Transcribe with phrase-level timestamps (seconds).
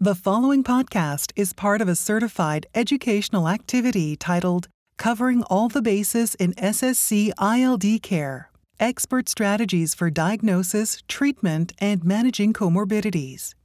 [0.00, 6.36] The following podcast is part of a certified educational activity titled Covering All the Bases
[6.36, 13.56] in SSC ILD Care Expert Strategies for Diagnosis, Treatment, and Managing Comorbidities.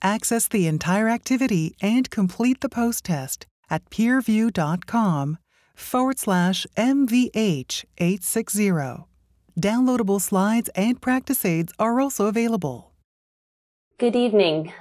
[0.00, 5.38] Access the entire activity and complete the post test at peerview.com
[5.74, 9.08] forward slash MVH 860.
[9.58, 12.92] Downloadable slides and practice aids are also available.
[13.98, 14.72] Good evening.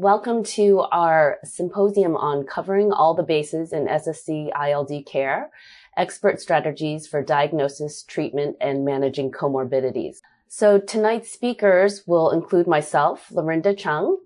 [0.00, 5.50] Welcome to our symposium on covering all the bases in SSC ILD care,
[5.96, 10.18] expert strategies for diagnosis, treatment, and managing comorbidities.
[10.46, 14.18] So tonight's speakers will include myself, Lorinda Chung,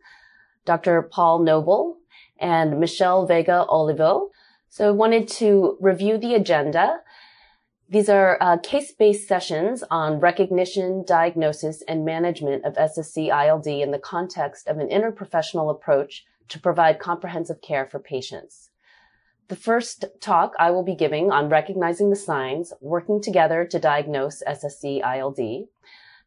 [0.66, 1.00] Dr.
[1.00, 1.96] Paul Noble,
[2.38, 4.28] and Michelle Vega Olivo.
[4.68, 7.00] So I wanted to review the agenda
[7.92, 13.98] these are uh, case-based sessions on recognition, diagnosis, and management of SSC ILD in the
[13.98, 18.70] context of an interprofessional approach to provide comprehensive care for patients.
[19.48, 24.42] The first talk I will be giving on recognizing the signs, working together to diagnose
[24.48, 25.68] SSC ILD.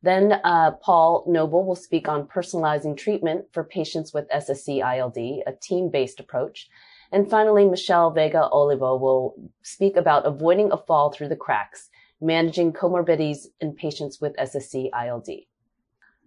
[0.04, 5.54] Then uh, Paul Noble will speak on personalizing treatment for patients with SSC ILD, a
[5.60, 6.70] team-based approach.
[7.16, 12.74] And finally, Michelle Vega Olivo will speak about avoiding a fall through the cracks, managing
[12.74, 15.30] comorbidities in patients with SSC ILD.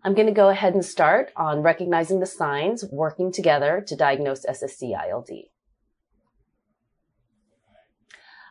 [0.02, 4.46] I'm going to go ahead and start on recognizing the signs, working together to diagnose
[4.46, 5.28] SSC ILD.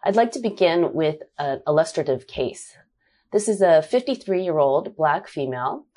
[0.03, 2.77] I'd like to begin with an illustrative case.
[3.33, 5.88] This is a 53 year old black female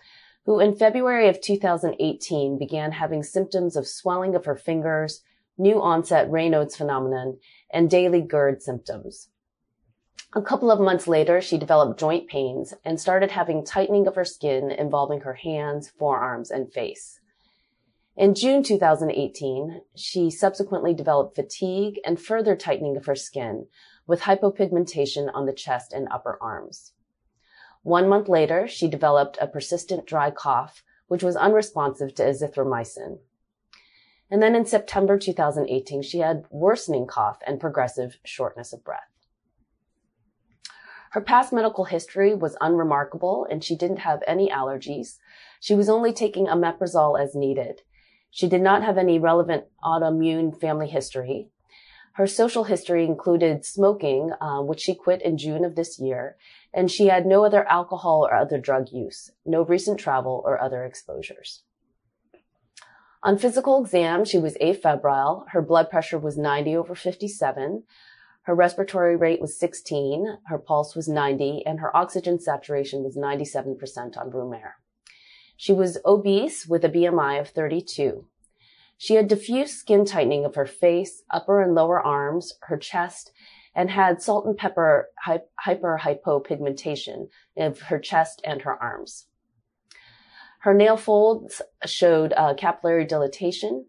[0.46, 5.20] who in February of 2018 began having symptoms of swelling of her fingers,
[5.60, 7.38] new onset Raynaud's phenomenon,
[7.72, 9.28] and daily GERD symptoms.
[10.34, 14.24] A couple of months later, she developed joint pains and started having tightening of her
[14.24, 17.20] skin involving her hands, forearms, and face.
[18.16, 23.66] In June 2018, she subsequently developed fatigue and further tightening of her skin
[24.06, 26.92] with hypopigmentation on the chest and upper arms.
[27.82, 33.18] One month later, she developed a persistent dry cough, which was unresponsive to azithromycin.
[34.30, 39.10] And then in September 2018, she had worsening cough and progressive shortness of breath.
[41.12, 45.18] Her past medical history was unremarkable and she didn't have any allergies.
[45.58, 47.80] She was only taking omeprazole as needed.
[48.30, 51.48] She did not have any relevant autoimmune family history.
[52.12, 56.36] Her social history included smoking, uh, which she quit in June of this year,
[56.72, 60.84] and she had no other alcohol or other drug use, no recent travel or other
[60.84, 61.62] exposures.
[63.22, 65.44] On physical exam, she was afebrile.
[65.50, 67.84] Her blood pressure was 90 over 57.
[68.44, 70.38] Her respiratory rate was 16.
[70.46, 74.76] Her pulse was 90 and her oxygen saturation was 97% on room air.
[75.56, 78.24] She was obese with a BMI of 32.
[78.96, 83.32] She had diffuse skin tightening of her face, upper and lower arms, her chest,
[83.74, 85.08] and had salt and pepper
[85.66, 89.26] hyperhypopigmentation of her chest and her arms.
[90.60, 93.86] Her nail folds showed uh, capillary dilatation.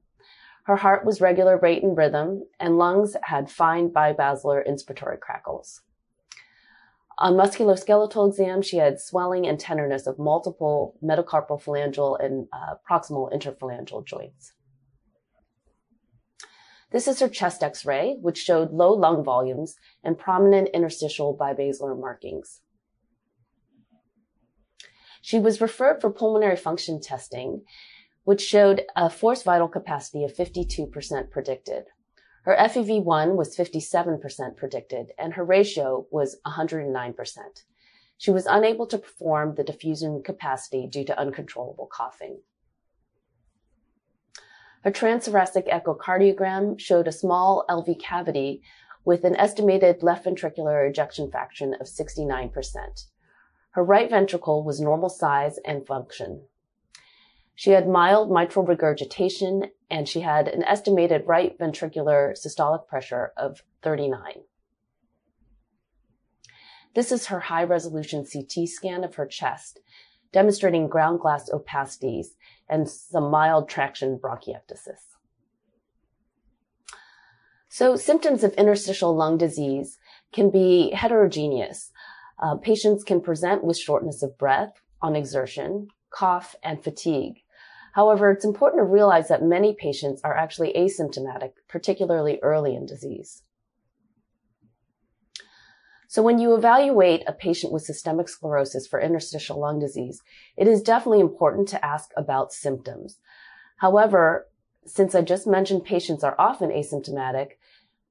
[0.66, 5.82] Her heart was regular rate and rhythm, and lungs had fine bibasilar inspiratory crackles.
[7.18, 13.32] On musculoskeletal exam, she had swelling and tenderness of multiple metacarpal phalangeal and uh, proximal
[13.34, 14.54] interphalangeal joints.
[16.92, 22.62] This is her chest x-ray, which showed low lung volumes and prominent interstitial bibasilar markings.
[25.22, 27.64] She was referred for pulmonary function testing,
[28.24, 31.86] which showed a forced vital capacity of 52% predicted.
[32.44, 37.14] Her FEV1 was 57% predicted, and her ratio was 109%.
[38.18, 42.42] She was unable to perform the diffusion capacity due to uncontrollable coughing.
[44.84, 48.64] Her transthoracic echocardiogram showed a small LV cavity
[49.06, 53.06] with an estimated left ventricular ejection fraction of 69%.
[53.72, 56.46] Her right ventricle was normal size and function.
[57.56, 63.62] She had mild mitral regurgitation and she had an estimated right ventricular systolic pressure of
[63.84, 64.44] 39.
[66.94, 69.80] This is her high resolution CT scan of her chest,
[70.34, 72.36] demonstrating ground glass opacities
[72.68, 75.12] and some mild traction bronchiectasis.
[77.70, 79.98] So symptoms of interstitial lung disease
[80.34, 81.92] can be heterogeneous.
[82.42, 87.36] Uh, patients can present with shortness of breath on exertion, cough, and fatigue.
[87.94, 93.44] However, it's important to realize that many patients are actually asymptomatic, particularly early in disease.
[96.08, 100.22] So when you evaluate a patient with systemic sclerosis for interstitial lung disease,
[100.58, 103.18] it is definitely important to ask about symptoms.
[103.78, 104.48] However,
[104.86, 107.52] since I just mentioned patients are often asymptomatic,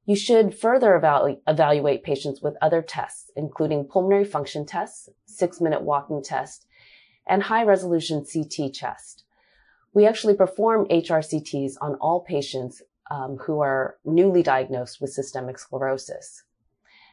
[0.06, 5.82] you should further evalu- evaluate patients with other tests, including pulmonary function tests, six minute
[5.82, 6.66] walking test,
[7.26, 9.24] and high resolution CT chest.
[9.92, 16.44] We actually perform HRCTs on all patients um, who are newly diagnosed with systemic sclerosis.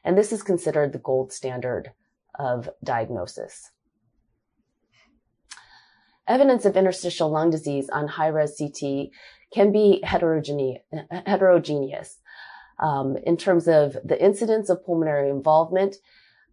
[0.03, 1.91] And this is considered the gold standard
[2.39, 3.71] of diagnosis.
[6.27, 9.09] Evidence of interstitial lung disease on high-res CT
[9.51, 10.79] can be heterogeneous
[12.79, 15.97] um, in terms of the incidence of pulmonary involvement,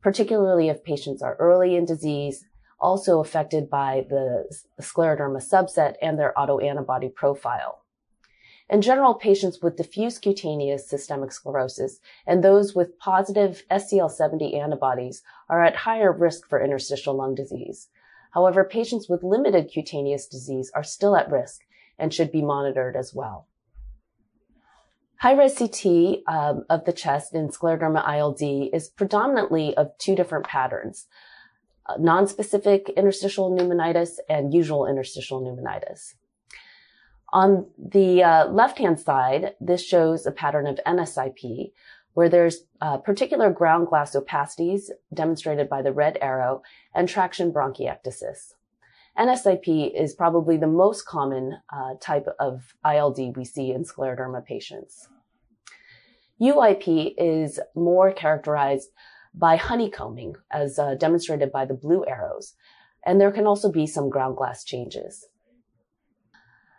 [0.02, 2.44] particularly if patients are early in disease,
[2.80, 4.44] also affected by the
[4.80, 7.80] scleroderma subset and their autoantibody profile.
[8.68, 15.62] In general, patients with diffuse cutaneous systemic sclerosis and those with positive SCL70 antibodies are
[15.62, 17.88] at higher risk for interstitial lung disease.
[18.32, 21.60] However, patients with limited cutaneous disease are still at risk
[21.98, 23.48] and should be monitored as well.
[25.24, 31.06] High-res CT um, of the chest in scleroderma ILD is predominantly of two different patterns,
[31.86, 36.16] uh, non-specific interstitial pneumonitis and usual interstitial pneumonitis.
[37.32, 41.72] On the uh, left-hand side, this shows a pattern of NSIP,
[42.12, 46.60] where there's uh, particular ground glass opacities demonstrated by the red arrow
[46.94, 48.52] and traction bronchiectasis.
[49.18, 55.08] NSIP is probably the most common uh, type of ILD we see in scleroderma patients.
[56.40, 58.90] UIP is more characterized
[59.34, 62.54] by honeycombing, as uh, demonstrated by the blue arrows,
[63.04, 65.26] and there can also be some ground glass changes.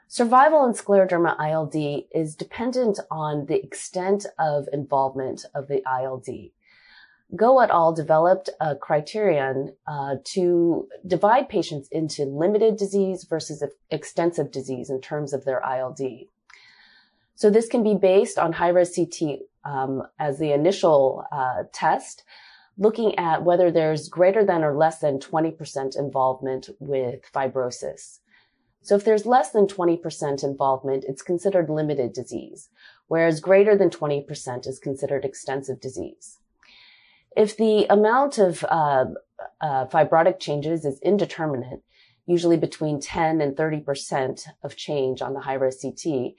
[0.07, 6.28] Survival in scleroderma ILD is dependent on the extent of involvement of the ILD.
[7.36, 7.94] Goh et al.
[7.94, 15.34] developed a criterion uh, to divide patients into limited disease versus extensive disease in terms
[15.34, 16.00] of their ILD.
[17.35, 22.23] So this can be based on high-res CT um, as the initial uh, test,
[22.77, 28.19] looking at whether there's greater than or less than 20% involvement with fibrosis.
[28.81, 32.69] So if there's less than 20% involvement, it's considered limited disease,
[33.07, 36.37] whereas greater than 20% is considered extensive disease.
[37.35, 39.05] If the amount of uh,
[39.59, 41.81] uh, fibrotic changes is indeterminate,
[42.25, 46.35] usually between 10 and 30% of change on the high-res CT,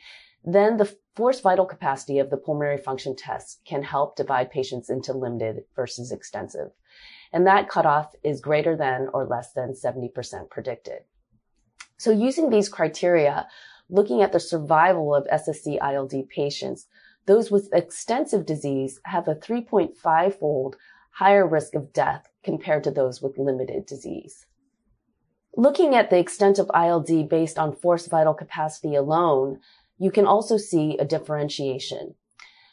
[0.46, 5.12] then the forced vital capacity of the pulmonary function test can help divide patients into
[5.12, 6.70] limited versus extensive.
[7.32, 11.00] And that cutoff is greater than or less than 70% predicted.
[11.98, 13.48] So using these criteria,
[13.88, 16.86] looking at the survival of SSC ILD patients,
[17.26, 20.76] those with extensive disease have a 3.5 fold
[21.10, 24.46] higher risk of death compared to those with limited disease.
[25.56, 29.58] Looking at the extent of ILD based on forced vital capacity alone,
[29.98, 32.14] you can also see a differentiation.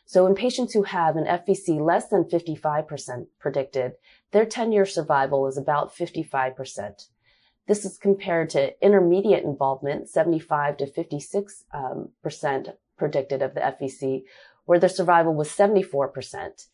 [0.05, 3.93] So in patients who have an FVC less than 55% predicted,
[4.31, 7.07] their 10-year survival is about 55%.
[7.67, 14.23] This is compared to intermediate involvement, 75 to 56 um, percent predicted of the FVC,
[14.65, 16.67] where their survival was 74%.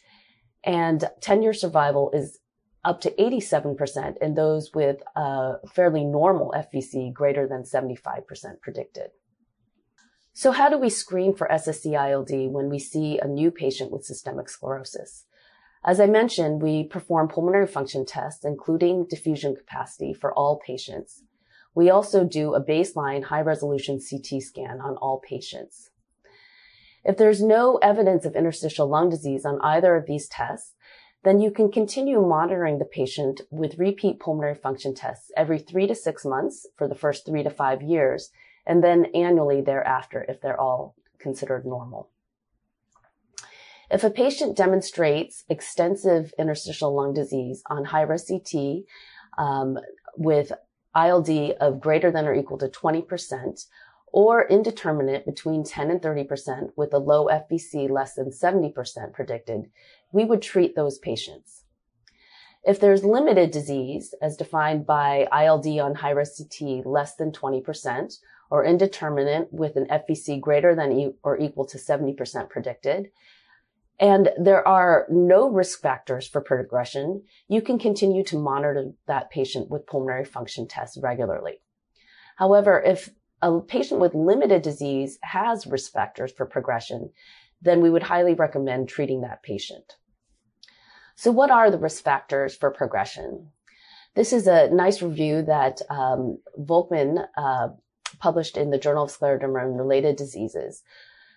[0.63, 2.39] And 10 year survival is
[2.83, 9.11] up to 87% in those with a fairly normal FVC greater than 75% predicted.
[10.39, 14.47] So how do we screen for SSC-ILD when we see a new patient with systemic
[14.47, 15.25] sclerosis?
[15.83, 21.23] As I mentioned, we perform pulmonary function tests, including diffusion capacity for all patients.
[21.75, 25.89] We also do a baseline high resolution CT scan on all patients.
[27.03, 30.73] If there's no evidence of interstitial lung disease on either of these tests,
[31.25, 35.95] then you can continue monitoring the patient with repeat pulmonary function tests every three to
[35.95, 38.31] six months for the first three to five years,
[38.69, 42.09] and then annually thereafter if they're all considered normal.
[43.89, 48.83] If a patient demonstrates extensive interstitial lung disease on high-res CT
[49.39, 49.79] um,
[50.15, 50.51] with
[50.95, 53.65] ILD of greater than or equal to 20%,
[54.11, 59.71] or indeterminate between 10 and 30% with a low FVC less than 70% predicted,
[60.11, 61.63] we would treat those patients.
[62.63, 68.65] If there's limited disease, as defined by ILD on high-res CT less than 20%, or
[68.65, 73.09] indeterminate with an FVC greater than or equal to 70% predicted,
[73.99, 79.69] and there are no risk factors for progression, you can continue to monitor that patient
[79.69, 81.61] with pulmonary function tests regularly.
[82.37, 83.09] However, if
[83.41, 87.11] a patient with limited disease has risk factors for progression,
[87.61, 89.95] then we would highly recommend treating that patient.
[91.15, 93.49] So what are the risk factors for progression?
[94.15, 97.69] This is a nice review that um, Volkmann uh,
[98.19, 100.83] published in the Journal of Scleroderma and Related Diseases.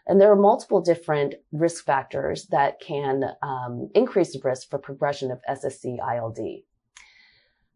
[0.06, 5.30] And there are multiple different risk factors that can um, increase the risk for progression
[5.30, 6.62] of SSC ILD.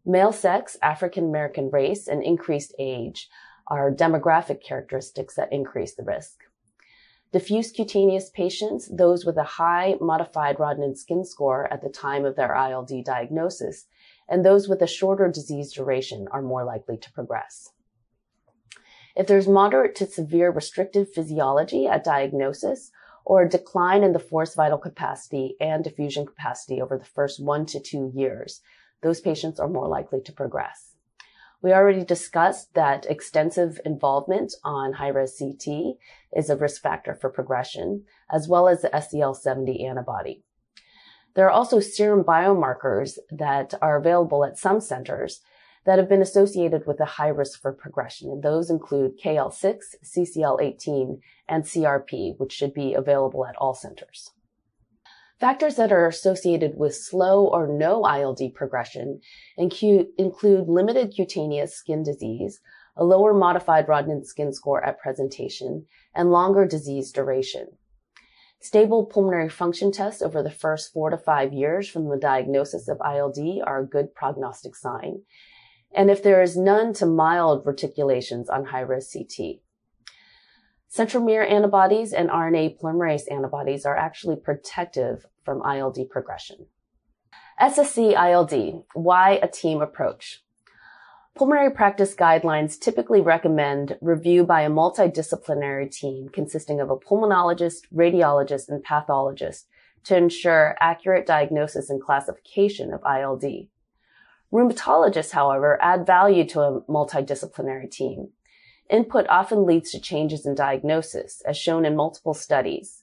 [0.05, 3.29] Male sex, African American race, and increased age
[3.69, 6.43] are demographic characteristics that increase the risk.
[7.33, 12.37] Diffuse cutaneous patients, those with a high modified Rodnan skin score at the time of
[12.37, 13.87] their ILD diagnosis,
[14.29, 17.71] and those with a shorter disease duration are more likely to progress.
[19.17, 22.91] If there's moderate to severe restrictive physiology at diagnosis
[23.25, 27.65] or a decline in the forced vital capacity and diffusion capacity over the first one
[27.67, 28.61] to two years,
[29.03, 30.97] those patients are more likely to progress.
[31.63, 35.97] We already discussed that extensive involvement on high-res CT
[36.37, 40.43] is a risk factor for progression, as well as the SCL70 antibody.
[41.35, 45.41] There are also serum biomarkers that are available at some centers
[45.87, 48.28] that have been associated with a high risk for progression.
[48.28, 54.33] And those include KL6, CCL18, and CRP, which should be available at all centers.
[55.38, 59.21] Factors that are associated with slow or no ILD progression
[59.57, 60.09] include,
[60.69, 62.61] limited cutaneous skin disease,
[62.97, 67.66] a lower modified Rodnan skin score at presentation, and longer disease duration.
[68.61, 72.99] Stable pulmonary function tests over the first four to five years from the diagnosis of
[73.05, 75.21] ILD are a good prognostic sign.
[75.97, 79.62] And if there is none to mild reticulations on high-res CT,
[80.95, 86.67] Centromere antibodies and RNA polymerase antibodies are actually protective from ILD progression.
[87.61, 90.43] SSC ILD, why a team approach?
[91.35, 98.69] Pulmonary practice guidelines typically recommend review by a multidisciplinary team consisting of a pulmonologist, radiologist,
[98.69, 99.67] and pathologist
[100.05, 103.69] to ensure accurate diagnosis and classification of ILD.
[104.53, 108.29] Rheumatologists, however, add value to a multidisciplinary team.
[108.88, 113.03] Input often leads to changes in diagnosis, as shown in multiple studies.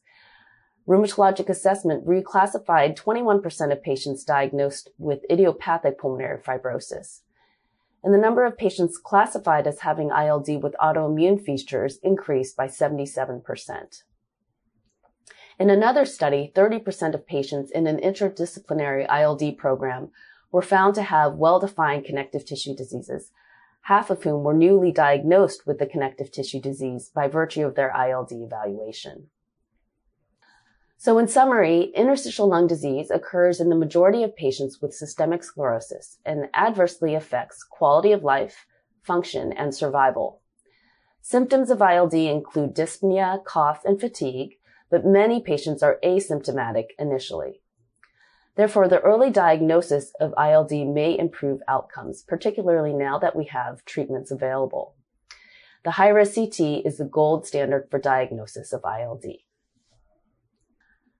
[0.88, 7.22] Rheumatologic assessment reclassified 21% of patients diagnosed with idiopathic pulmonary fibrosis.
[8.04, 14.04] And the number of patients classified as having ILD with autoimmune features increased by 77%.
[15.60, 20.10] In another study, 30% of patients in an interdisciplinary ILD program
[20.54, 23.32] were found to have well-defined connective tissue diseases,
[23.82, 27.92] half of whom were newly diagnosed with the connective tissue disease by virtue of their
[27.92, 29.28] ILD evaluation.
[30.96, 36.20] So in summary, interstitial lung disease occurs in the majority of patients with systemic sclerosis
[36.24, 38.68] and adversely affects quality of life,
[39.02, 40.42] function, and survival.
[41.22, 44.60] Symptoms of ILD include dyspnea, cough, and fatigue,
[44.92, 47.63] but many patients are asymptomatic initially.
[48.56, 54.30] Therefore, the early diagnosis of ILD may improve outcomes, particularly now that we have treatments
[54.30, 54.96] available.
[55.84, 59.26] The high-res CT is the gold standard for diagnosis of ILD.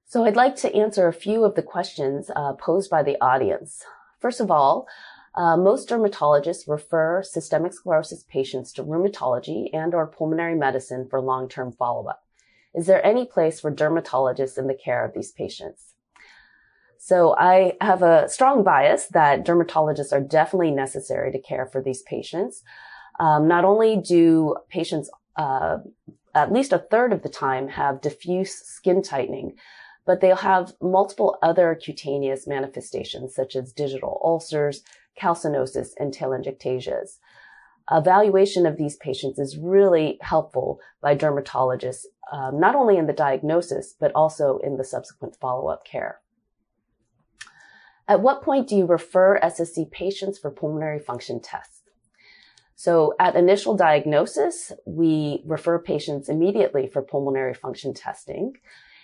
[0.06, 3.84] So I'd like to answer a few of the questions uh, posed by the audience.
[4.22, 4.88] First of all,
[5.36, 11.72] uh, most dermatologists refer systemic sclerosis patients to rheumatology and or pulmonary medicine for long-term
[11.72, 12.24] follow-up.
[12.76, 15.93] Is there any place for dermatologists in the care of these patients?
[17.06, 22.02] So I have a strong bias that dermatologists are definitely necessary to care for these
[22.04, 22.64] patients.
[23.20, 25.80] Um, not only do patients uh,
[26.34, 29.56] at least a third of the time have diffuse skin tightening,
[30.06, 34.82] but they'll have multiple other cutaneous manifestations such as digital ulcers,
[35.22, 37.18] calcinosis, and telangiectasias.
[37.92, 43.94] Evaluation of these patients is really helpful by dermatologists, um, not only in the diagnosis,
[44.00, 46.22] but also in the subsequent follow-up care.
[48.08, 51.82] At what point do you refer SSC patients for pulmonary function tests?
[52.76, 58.54] So at initial diagnosis, we refer patients immediately for pulmonary function testing.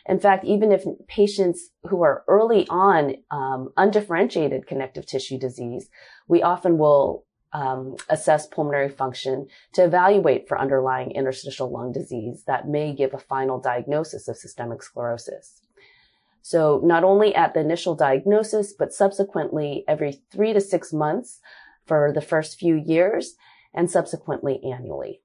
[0.05, 5.89] In fact, even if patients who are early on um, undifferentiated connective tissue disease,
[6.27, 12.67] we often will um, assess pulmonary function to evaluate for underlying interstitial lung disease that
[12.67, 15.58] may give a final diagnosis of systemic sclerosis.
[16.41, 21.39] So not only at the initial diagnosis, but subsequently every three to six months
[21.85, 23.35] for the first few years
[23.73, 25.21] and subsequently annually.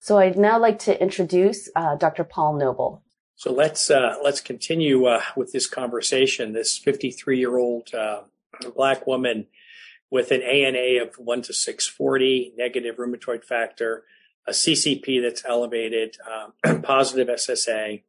[0.00, 2.24] So I'd now like to introduce uh, Dr.
[2.24, 3.02] Paul Noble.
[3.36, 6.52] So let's uh, let's continue uh, with this conversation.
[6.52, 8.22] This 53 year old uh,
[8.74, 9.46] black woman
[10.10, 14.04] with an ANA of one to 640, negative rheumatoid factor,
[14.46, 18.02] a CCP that's elevated, um, positive SSA,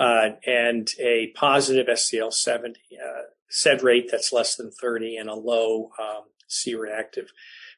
[0.00, 5.90] uh, and a positive SCL70 uh, SED rate that's less than 30 and a low
[6.00, 7.28] um, C-reactive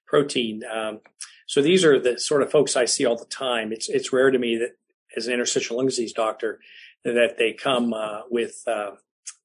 [0.06, 0.62] protein.
[0.72, 1.00] Um,
[1.46, 3.72] So these are the sort of folks I see all the time.
[3.72, 4.76] It's it's rare to me that
[5.16, 6.60] as an interstitial lung disease doctor
[7.04, 8.92] that they come uh, with uh,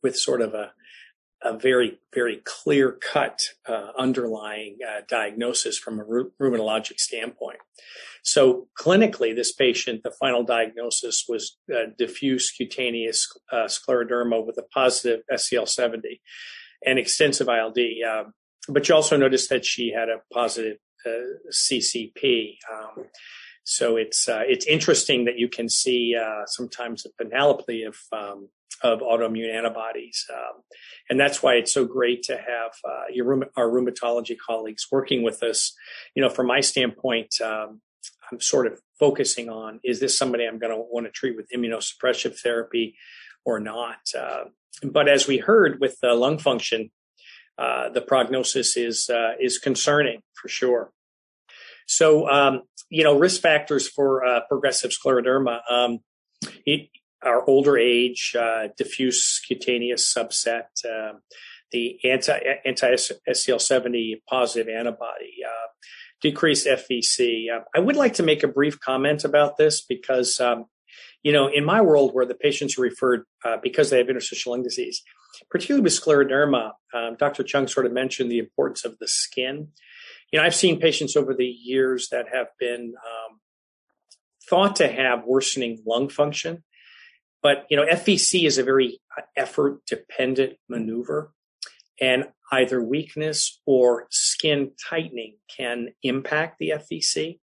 [0.01, 0.71] with sort of a
[1.43, 7.59] a very, very clear cut uh, underlying uh, diagnosis from a rheumatologic standpoint.
[8.23, 14.63] So clinically, this patient, the final diagnosis was uh, diffuse cutaneous uh, scleroderma with a
[14.73, 16.19] positive SCL70
[16.85, 17.77] and extensive ILD.
[18.07, 18.33] Um,
[18.67, 21.09] but you also noticed that she had a positive uh,
[21.51, 22.55] CCP.
[22.73, 23.05] Um,
[23.63, 26.15] so it's uh, it's interesting that you can see
[26.47, 28.49] sometimes a panoply of um,
[28.83, 30.25] of autoimmune antibodies.
[30.33, 30.61] Um,
[31.09, 35.43] and that's why it's so great to have uh, your, our rheumatology colleagues working with
[35.43, 35.73] us.
[36.15, 37.81] You know, from my standpoint, um,
[38.31, 41.49] I'm sort of focusing on is this somebody I'm going to want to treat with
[41.55, 42.95] immunosuppressive therapy
[43.45, 43.99] or not?
[44.17, 44.45] Uh,
[44.83, 46.91] but as we heard with the lung function,
[47.57, 50.91] uh, the prognosis is uh, is concerning for sure.
[51.87, 55.59] So, um, you know, risk factors for uh, progressive scleroderma.
[55.71, 55.99] Um,
[56.65, 56.89] it,
[57.23, 61.13] our older age, uh, diffuse cutaneous subset, uh,
[61.71, 62.95] the anti anti
[63.29, 65.67] SCL70 positive antibody, uh,
[66.21, 67.47] decreased FVC.
[67.53, 70.65] Uh, I would like to make a brief comment about this because, um,
[71.23, 74.53] you know, in my world where the patients are referred uh, because they have interstitial
[74.53, 75.03] lung disease,
[75.49, 77.43] particularly with scleroderma, um, Dr.
[77.43, 79.69] Chung sort of mentioned the importance of the skin.
[80.31, 83.39] You know, I've seen patients over the years that have been um,
[84.49, 86.63] thought to have worsening lung function
[87.41, 91.31] but you know, FVC is a very uh, effort dependent maneuver,
[91.99, 97.39] and either weakness or skin tightening can impact the FVC.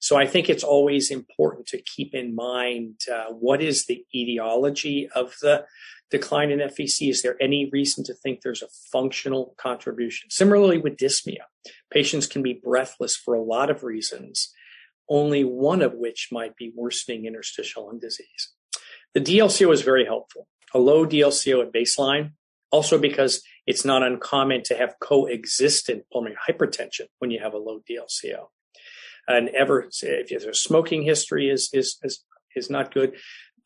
[0.00, 5.08] So I think it's always important to keep in mind uh, what is the etiology
[5.14, 5.66] of the
[6.10, 7.10] decline in FVC.
[7.10, 10.30] Is there any reason to think there's a functional contribution?
[10.30, 11.42] Similarly with dyspnea,
[11.90, 14.52] patients can be breathless for a lot of reasons,
[15.08, 18.52] only one of which might be worsening interstitial lung disease.
[19.14, 20.46] The DLCO is very helpful.
[20.74, 22.32] A low DLCO at baseline,
[22.70, 27.80] also because it's not uncommon to have coexistent pulmonary hypertension when you have a low
[27.88, 28.48] DLCO.
[29.26, 32.24] And ever, if a smoking history is, is, is,
[32.56, 33.16] is not good.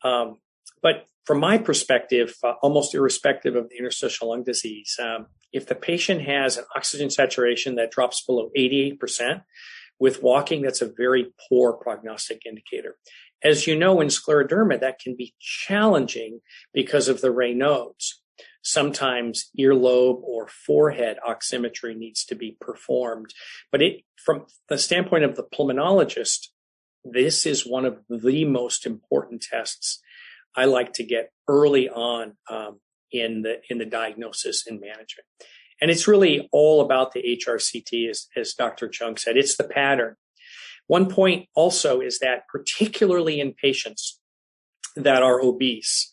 [0.03, 0.39] Um,
[0.81, 5.75] but from my perspective, uh, almost irrespective of the interstitial lung disease, um, if the
[5.75, 9.43] patient has an oxygen saturation that drops below 88%,
[9.99, 12.97] with walking, that's a very poor prognostic indicator.
[13.43, 16.41] As you know, in scleroderma, that can be challenging
[16.73, 18.21] because of the Raynaud's.
[18.65, 23.33] Sometimes earlobe or forehead oximetry needs to be performed.
[23.71, 26.47] But it, from the standpoint of the pulmonologist,
[27.03, 30.01] this is one of the most important tests
[30.55, 32.79] I like to get early on um,
[33.11, 35.27] in the in the diagnosis and management.
[35.81, 38.87] And it's really all about the HRCT, as, as Dr.
[38.87, 39.35] Chung said.
[39.35, 40.15] It's the pattern.
[40.87, 44.19] One point also is that, particularly in patients
[44.95, 46.09] that are obese,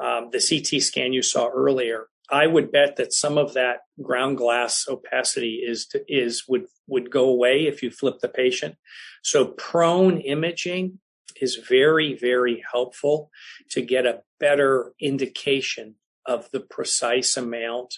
[0.00, 4.36] um, the CT scan you saw earlier, I would bet that some of that ground
[4.36, 8.76] glass opacity is is would would go away if you flip the patient.
[9.22, 10.98] So prone imaging
[11.40, 13.30] is very very helpful
[13.70, 15.94] to get a better indication
[16.26, 17.94] of the precise amount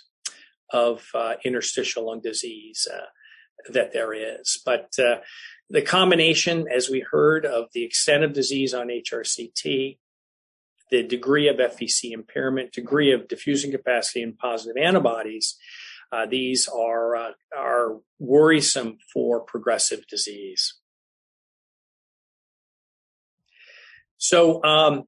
[0.72, 3.06] of uh, interstitial lung disease uh,
[3.68, 4.60] that there is.
[4.64, 5.18] But uh,
[5.68, 9.98] the combination, as we heard, of the extent of disease on HRCT,
[10.90, 15.56] the degree of FVC impairment, degree of diffusing capacity, and positive antibodies,
[16.12, 20.74] uh, these are uh, are worrisome for progressive disease.
[24.18, 25.04] So, um,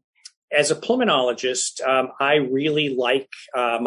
[0.52, 3.78] as a pulmonologist, um, I really like uh.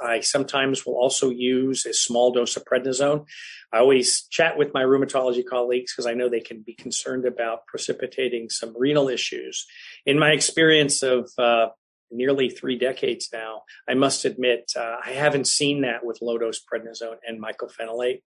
[0.00, 3.26] I sometimes will also use a small dose of prednisone.
[3.72, 7.66] I always chat with my rheumatology colleagues because I know they can be concerned about
[7.66, 9.66] precipitating some renal issues.
[10.06, 11.68] In my experience of uh,
[12.10, 16.60] nearly three decades now, I must admit uh, I haven't seen that with low dose
[16.60, 18.22] prednisone and mycophenolate.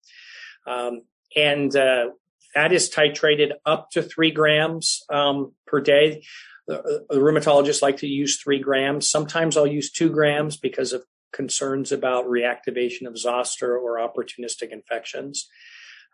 [0.67, 1.01] Um,
[1.35, 2.09] and uh,
[2.53, 6.23] that is titrated up to three grams um, per day
[6.69, 9.09] the, the rheumatologists like to use three grams.
[9.09, 11.03] Sometimes I'll use two grams because of
[11.33, 15.47] concerns about reactivation of zoster or opportunistic infections.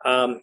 [0.05, 0.41] Um,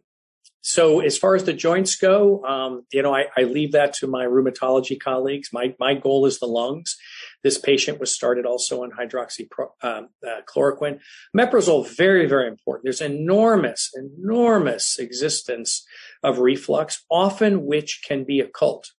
[0.64, 4.06] so as far as the joints go, um, you know, I, I, leave that to
[4.06, 5.48] my rheumatology colleagues.
[5.52, 6.96] My my goal is the lungs.
[7.42, 9.72] This patient was started also on hydroxychloroquine.
[9.82, 12.84] Um, uh, Meprazole, very very important.
[12.84, 15.84] There's enormous enormous existence
[16.22, 18.92] of reflux, often which can be occult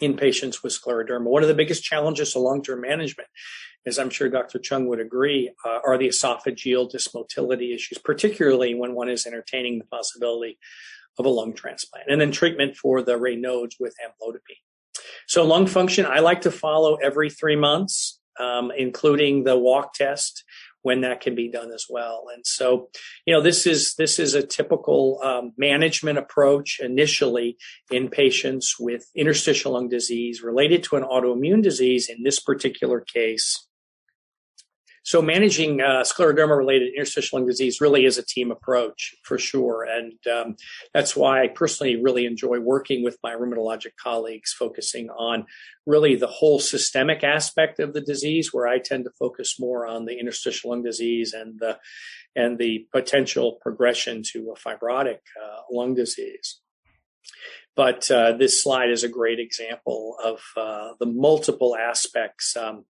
[0.00, 1.24] in patients with scleroderma.
[1.24, 3.28] One of the biggest challenges to long-term management,
[3.86, 4.58] as I'm sure Dr.
[4.58, 9.86] Chung would agree, uh, are the esophageal dysmotility issues, particularly when one is entertaining the
[9.86, 10.58] possibility
[11.18, 12.10] of a lung transplant.
[12.10, 14.60] And then treatment for the Raynaud's with amlodipine.
[15.26, 20.44] So lung function, I like to follow every three months, um, including the walk test
[20.82, 22.24] when that can be done as well.
[22.32, 22.88] And so,
[23.26, 27.56] you know, this is this is a typical um, management approach initially
[27.90, 32.08] in patients with interstitial lung disease related to an autoimmune disease.
[32.08, 33.65] In this particular case,
[35.06, 40.14] so managing uh, scleroderma-related interstitial lung disease really is a team approach for sure, and
[40.26, 40.56] um,
[40.92, 45.46] that's why I personally really enjoy working with my rheumatologic colleagues, focusing on
[45.86, 50.06] really the whole systemic aspect of the disease, where I tend to focus more on
[50.06, 51.78] the interstitial lung disease and the
[52.34, 56.60] and the potential progression to a fibrotic uh, lung disease.
[57.76, 62.86] But uh, this slide is a great example of uh, the multiple aspects um,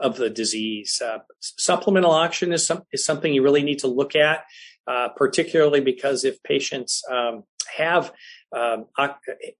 [0.00, 1.00] of the disease.
[1.04, 4.44] Uh, supplemental oxygen is, some, is something you really need to look at,
[4.86, 7.44] uh, particularly because if patients um,
[7.76, 8.12] have
[8.56, 8.86] um,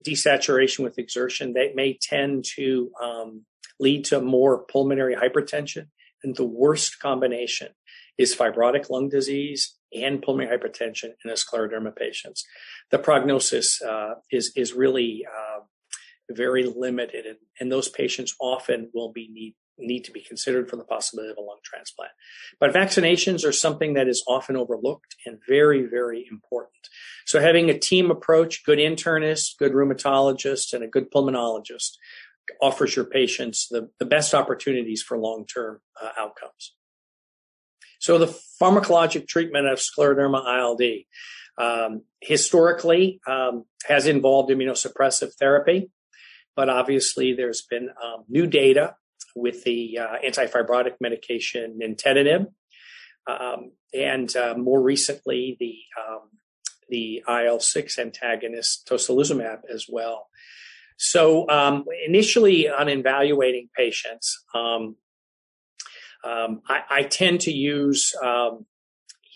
[0.06, 3.44] desaturation with exertion, they may tend to um,
[3.78, 5.88] lead to more pulmonary hypertension.
[6.22, 7.68] And the worst combination
[8.16, 12.44] is fibrotic lung disease and pulmonary hypertension in scleroderma patients.
[12.90, 15.60] The prognosis uh, is is really uh,
[16.30, 20.76] very limited, and, and, those patients often will be need need to be considered for
[20.76, 22.10] the possibility of a lung transplant.
[22.60, 26.88] But vaccinations are something that is often overlooked and very, very important.
[27.26, 31.96] So having a team approach, good internist, good rheumatologist, and a good pulmonologist
[32.62, 36.74] offers your patients the, the best opportunities for long-term uh, outcomes.
[38.00, 41.04] So the pharmacologic treatment of scleroderma ILD
[41.58, 45.90] um, historically um, has involved immunosuppressive therapy,
[46.54, 48.94] but obviously there's been um, new data
[49.38, 52.46] with the uh, antifibrotic medication nintedanib,
[53.26, 56.30] um, and uh, more recently the um,
[56.88, 60.28] the IL six antagonist tocilizumab as well.
[60.96, 64.96] So um, initially, on evaluating patients, um,
[66.24, 68.66] um, I, I, tend to use um,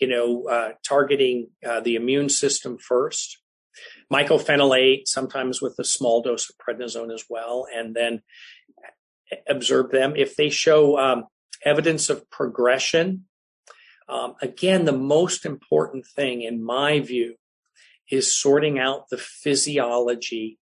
[0.01, 3.37] you know uh, targeting uh, the immune system first
[4.11, 8.21] mycophenolate, sometimes with a small dose of prednisone as well, and then
[9.47, 10.13] observe them.
[10.15, 11.25] If they show um,
[11.63, 13.25] evidence of progression,
[14.09, 17.35] um, again, the most important thing, in my view,
[18.11, 20.59] is sorting out the physiology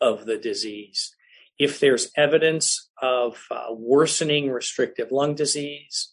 [0.00, 1.14] of the disease.
[1.58, 6.12] If there's evidence of uh, worsening restrictive lung disease,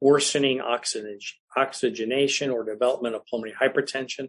[0.00, 1.18] worsening oxygen,
[1.56, 4.28] oxygenation or development of pulmonary hypertension,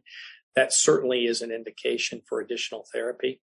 [0.55, 3.41] that certainly is an indication for additional therapy.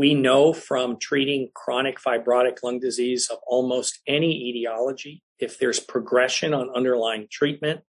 [0.00, 6.54] We know from treating chronic fibrotic lung disease of almost any etiology, if there's progression
[6.54, 7.82] on underlying treatment,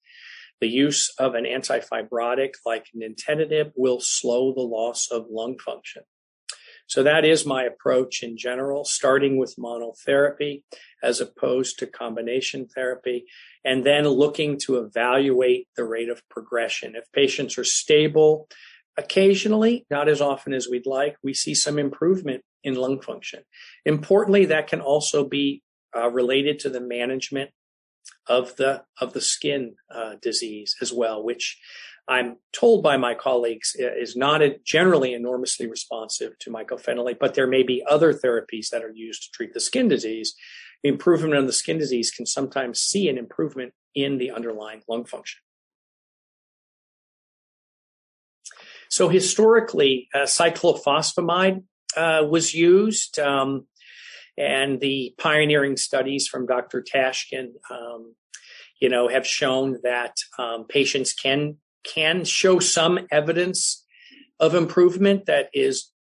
[0.60, 6.02] the use of an antifibrotic like nintedanib will slow the loss of lung function.
[6.88, 10.63] So that is my approach in general, starting with monotherapy
[11.04, 13.26] as opposed to combination therapy,
[13.63, 16.95] and then looking to evaluate the rate of progression.
[16.95, 18.50] If patients are stable,
[19.00, 23.44] Occasionally, not as often as we'd like, we see some improvement in lung function.
[23.86, 25.64] Importantly, that can also be
[25.96, 27.52] uh, related to the management
[28.28, 31.58] of the of the skin uh, disease as well, which
[32.10, 37.48] I'm told by my colleagues uh, is not generally enormously responsive to mycophenolate, but there
[37.48, 40.36] may be other therapies that are used to treat the skin disease.
[40.84, 45.40] Improvement in the skin disease can sometimes see an improvement in the underlying lung function.
[49.00, 51.64] So historically, uh, cyclophosphamide
[51.96, 53.66] uh, was used, um,
[54.38, 56.84] and the pioneering studies from Dr.
[56.84, 58.16] Tashkin, um,
[58.82, 63.86] you know, have shown that um, patients can can show some evidence
[64.38, 65.94] of improvement that is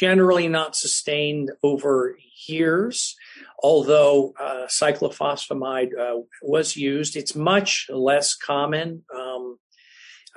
[0.00, 3.14] generally not sustained over years.
[3.62, 9.04] Although uh, cyclophosphamide uh, was used, it's much less common.
[9.14, 9.58] Um,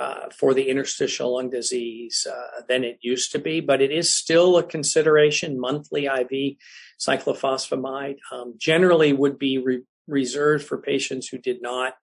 [0.01, 4.11] uh, for the interstitial lung disease uh, than it used to be, but it is
[4.11, 5.59] still a consideration.
[5.59, 6.57] Monthly IV
[6.99, 11.93] cyclophosphamide um, generally would be re- reserved for patients who did not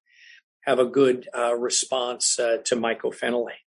[0.60, 3.64] have a good uh, response uh, to mycophenolate.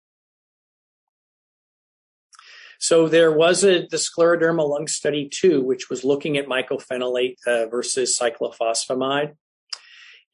[2.78, 7.66] So there was a the scleroderma lung study too, which was looking at mycophenolate uh,
[7.68, 9.36] versus cyclophosphamide.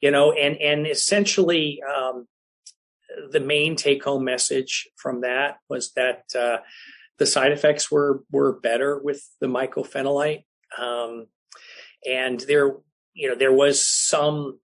[0.01, 2.27] You know, and and essentially um,
[3.31, 6.57] the main take home message from that was that uh,
[7.17, 10.43] the side effects were were better with the mycophenolate,
[10.77, 11.27] um,
[12.09, 12.75] and there
[13.13, 14.59] you know there was some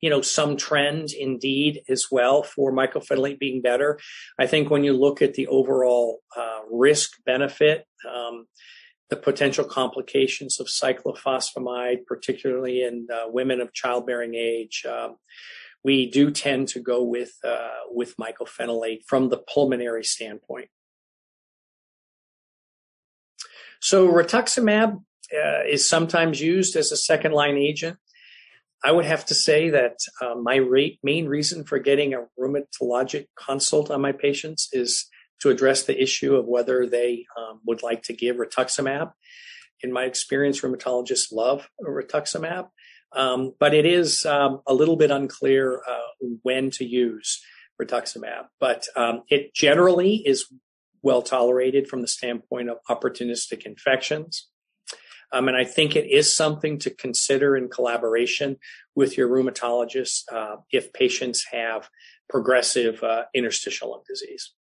[0.00, 3.98] you know, some trend indeed as well for mycophenolate being better.
[4.38, 8.46] I think when you look at the overall uh, risk benefit, um,
[9.08, 15.16] the potential complications of cyclophosphamide, particularly in uh, women of childbearing age, um,
[15.84, 20.68] we do tend to go with uh, with mycophenolate from the pulmonary standpoint.
[23.80, 27.98] So rituximab uh, is sometimes used as a second line agent.
[28.84, 33.26] I would have to say that uh, my re- main reason for getting a rheumatologic
[33.36, 35.06] consult on my patients is
[35.40, 39.12] to address the issue of whether they um, would like to give rituximab.
[39.82, 42.68] In my experience, rheumatologists love rituximab.
[43.12, 47.40] Um, but it is um, a little bit unclear uh, when to use
[47.80, 48.46] rituximab.
[48.60, 50.46] But um, it generally is
[51.02, 54.48] well tolerated from the standpoint of opportunistic infections.
[55.32, 58.56] Um, and I think it is something to consider in collaboration
[58.94, 61.88] with your rheumatologist uh, if patients have
[62.28, 64.52] progressive uh, interstitial lung disease.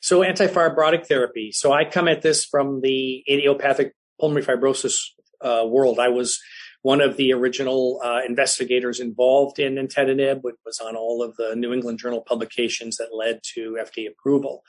[0.00, 1.50] So antifibrotic therapy.
[1.52, 4.94] So I come at this from the idiopathic pulmonary fibrosis
[5.40, 5.98] uh, world.
[5.98, 6.38] I was
[6.82, 11.54] one of the original uh, investigators involved in nintedanib, which was on all of the
[11.56, 14.62] New England Journal publications that led to FDA approval,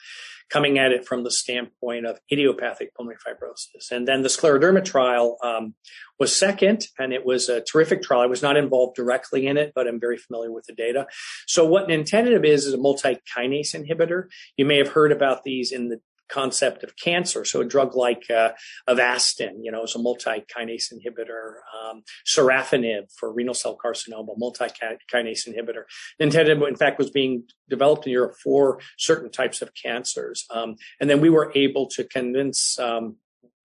[0.50, 3.92] coming at it from the standpoint of idiopathic pulmonary fibrosis.
[3.92, 5.76] And then the scleroderma trial um,
[6.20, 8.22] was second, and it was a terrific trial.
[8.22, 11.06] I was not involved directly in it, but I'm very familiar with the data.
[11.48, 14.24] So what nintedanib is is a multi-kinase inhibitor.
[14.58, 17.44] You may have heard about these in the concept of cancer.
[17.46, 18.52] So a drug like uh,
[18.88, 21.56] Avastin, you know, is a multi-kinase inhibitor.
[21.78, 25.84] Um, sorafenib for renal cell carcinoma, multi-kinase inhibitor.
[26.22, 30.46] Nintedanib, in fact, was being developed in Europe for certain types of cancers.
[30.50, 33.18] Um, and then we were able to convince um,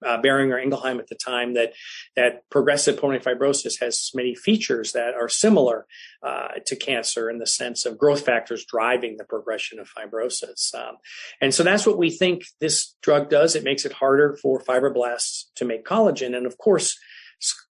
[0.05, 1.73] uh, Boehringer Ingelheim at the time that
[2.17, 5.87] that progressive pulmonary fibrosis has many features that are similar
[6.23, 10.75] uh, to cancer in the sense of growth factors driving the progression of fibrosis.
[10.75, 10.97] Um,
[11.41, 13.57] and so that's what we think this drug does.
[13.57, 16.99] It makes it harder for fibroblasts to make collagen, and of course.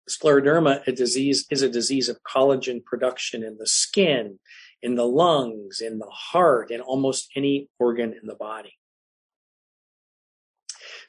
[0.09, 4.37] Scleroderma, a disease, is a disease of collagen production in the skin,
[4.81, 8.77] in the lungs, in the heart, in almost any organ in the body.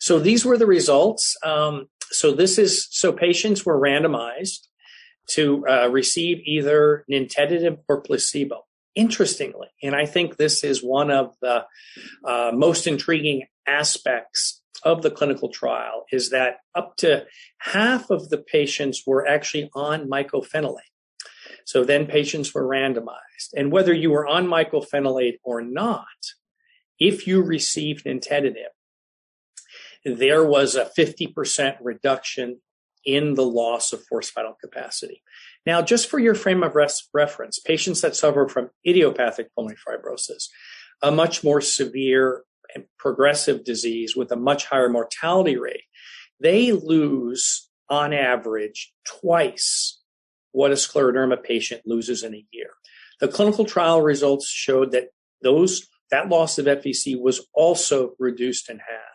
[0.05, 1.35] So these were the results.
[1.43, 4.69] Um, so this is so patients were randomized
[5.31, 8.67] to uh, receive either nintedanib or placebo.
[8.95, 11.65] Interestingly, and I think this is one of the
[12.23, 17.25] uh, most intriguing aspects of the clinical trial is that up to
[17.57, 20.93] half of the patients were actually on mycophenolate.
[21.65, 23.55] So then patients were randomized.
[23.57, 26.05] And whether you were on mycophenolate or not,
[26.99, 28.74] if you received nintedanib,
[30.05, 32.61] there was a 50% reduction
[33.05, 35.23] in the loss of forced vital capacity.
[35.67, 40.49] Now, just for your frame of res- reference, patients that suffer from idiopathic pulmonary fibrosis,
[41.03, 45.85] a much more severe and progressive disease with a much higher mortality rate,
[46.41, 50.01] they lose on average twice
[50.53, 52.71] what a scleroderma patient loses in a year.
[53.21, 55.09] The clinical trial results showed that
[55.43, 59.14] those that loss of FVC was also reduced in half.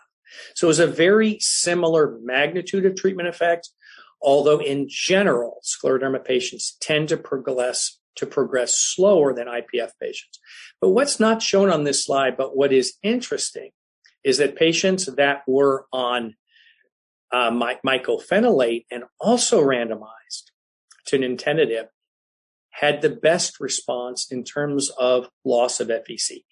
[0.56, 3.70] So it was a very similar magnitude of treatment effect,
[4.22, 10.40] although in general, scleroderma patients tend to progress to progress slower than IPF patients.
[10.82, 13.72] But what's not shown on this slide, but what is interesting
[14.24, 16.36] is that patients that were on
[17.32, 20.52] uh, my, mycophenolate and also randomized
[21.06, 21.88] to nintedanib
[22.72, 26.44] had the best response in terms of loss of FVC.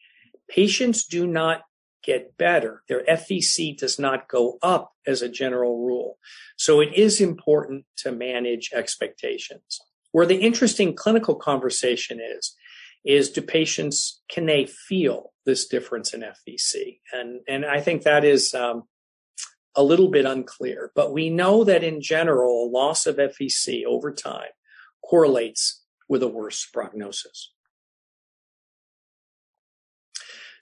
[0.50, 1.62] Patients do not
[2.08, 2.82] get better.
[2.88, 6.18] Their FVC does not go up as a general rule.
[6.56, 9.80] So it is important to manage expectations.
[10.14, 12.56] Where the interesting clinical conversation is,
[13.06, 17.00] is do patients, can they feel this difference in FVC?
[17.12, 18.84] And, and I think that is, um,
[19.76, 24.50] a little bit unclear, but we know that in general, loss of FVC over time
[25.08, 27.52] correlates with a worse prognosis.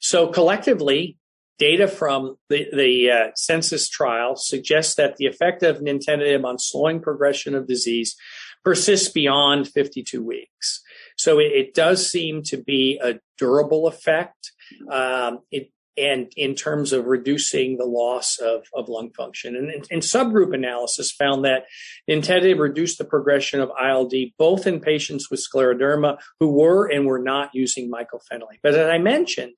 [0.02, 1.18] So collectively,
[1.58, 7.02] Data from the, the uh, SENSCIS trial suggests that the effect of nintedanib on slowing
[7.02, 8.16] progression of disease
[8.64, 10.82] persists beyond 52 weeks.
[11.18, 14.52] So it, it does seem to be a durable effect.
[14.92, 19.56] Um, it, and in terms of reducing the loss of, of lung function.
[19.56, 21.66] And, and, and subgroup analysis found that
[22.10, 27.20] nintedanib reduced the progression of ILD both in patients with scleroderma who were and were
[27.20, 28.60] not using mycophenolate.
[28.62, 29.54] But as I mentioned,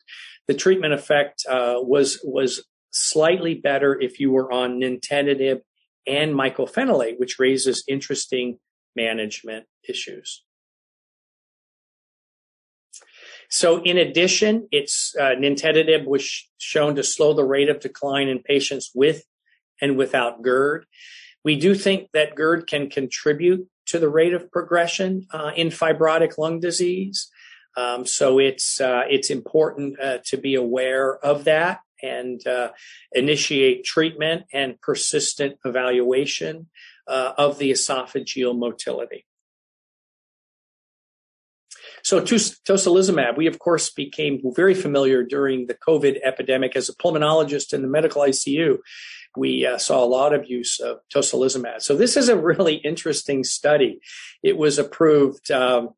[0.47, 5.61] the treatment effect uh, was was slightly better if you were on nintedanib
[6.07, 8.59] and mycophenolate, which raises interesting
[8.95, 10.43] management issues.
[13.49, 18.39] So in addition, it's uh, nintedanib was shown to slow the rate of decline in
[18.39, 19.23] patients with
[19.81, 20.85] and without GERD.
[21.43, 26.37] We do think that GERD can contribute to the rate of progression uh, in fibrotic
[26.37, 27.29] lung disease.
[27.77, 32.69] Um, so it's uh, it's important uh, to be aware of that and uh,
[33.11, 36.67] initiate treatment and persistent evaluation
[37.07, 39.25] uh, of the esophageal motility.
[42.07, 47.73] So tocilizumab, we of course became very familiar during the COVID epidemic as a pulmonologist
[47.73, 48.77] in the medical ICU.
[49.35, 51.81] We uh, saw a lot of use of tocilizumab.
[51.81, 53.99] So this is a really interesting study.
[54.41, 55.95] It was approved, um,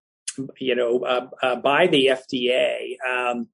[0.60, 2.96] you know, uh, uh, by the FDA.
[3.08, 3.50] Um,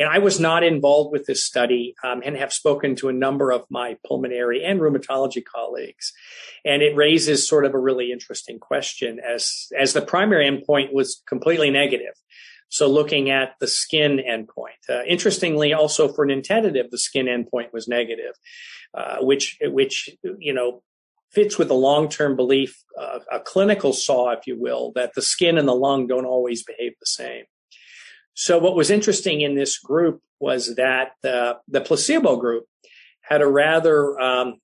[0.00, 3.50] and I was not involved with this study um, and have spoken to a number
[3.50, 6.12] of my pulmonary and rheumatology colleagues.
[6.64, 11.22] And it raises sort of a really interesting question as, as the primary endpoint was
[11.28, 12.14] completely negative.
[12.68, 17.72] So looking at the skin endpoint, uh, interestingly, also for an nintedanib, the skin endpoint
[17.72, 18.34] was negative,
[18.94, 20.08] uh, which, which,
[20.38, 20.82] you know,
[21.32, 25.58] fits with the long-term belief, uh, a clinical saw, if you will, that the skin
[25.58, 27.44] and the lung don't always behave the same.
[28.34, 32.64] So what was interesting in this group was that the, the placebo group
[33.20, 34.54] had a rather um,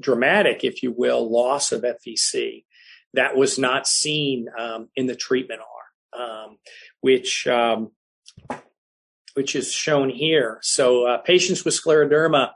[0.00, 2.64] dramatic, if you will, loss of FVC
[3.14, 6.58] that was not seen um, in the treatment arm, um,
[7.00, 7.90] which um,
[9.34, 10.58] which is shown here.
[10.62, 12.50] So uh, patients with scleroderma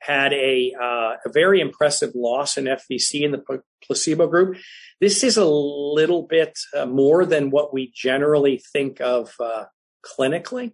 [0.00, 4.56] had a, uh, a very impressive loss in FVC in the placebo group.
[5.00, 9.64] This is a little bit uh, more than what we generally think of uh,
[10.04, 10.72] clinically.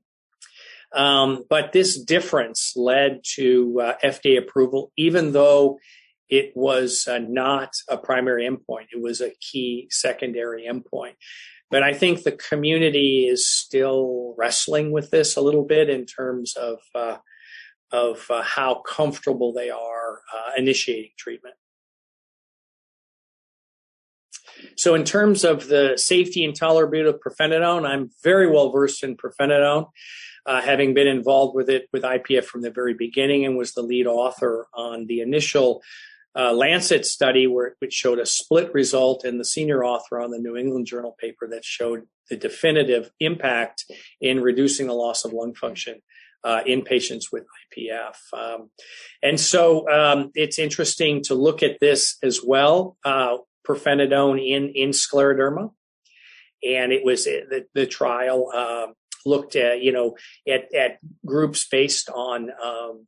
[0.94, 5.78] Um, but this difference led to uh, FDA approval, even though
[6.28, 8.86] it was uh, not a primary endpoint.
[8.92, 11.14] It was a key secondary endpoint.
[11.70, 16.54] But I think the community is still wrestling with this a little bit in terms
[16.56, 17.16] of uh,
[17.92, 21.54] of uh, how comfortable they are uh, initiating treatment.
[24.76, 29.16] So in terms of the safety and tolerability of pirfenidone, I'm very well versed in
[29.16, 29.88] pirfenidone,
[30.46, 33.82] uh, having been involved with it with IPF from the very beginning and was the
[33.82, 35.82] lead author on the initial
[36.34, 40.38] uh, Lancet study where which showed a split result and the senior author on the
[40.38, 43.84] New England Journal paper that showed the definitive impact
[44.20, 46.00] in reducing the loss of lung function
[46.44, 47.44] uh, in patients with
[47.76, 48.16] IPF.
[48.32, 48.70] Um,
[49.22, 52.96] and so um, it's interesting to look at this as well.
[53.04, 55.70] Uh, pirfenidone in in scleroderma,
[56.64, 60.16] and it was the, the trial um, looked at you know
[60.48, 63.06] at, at groups based on um,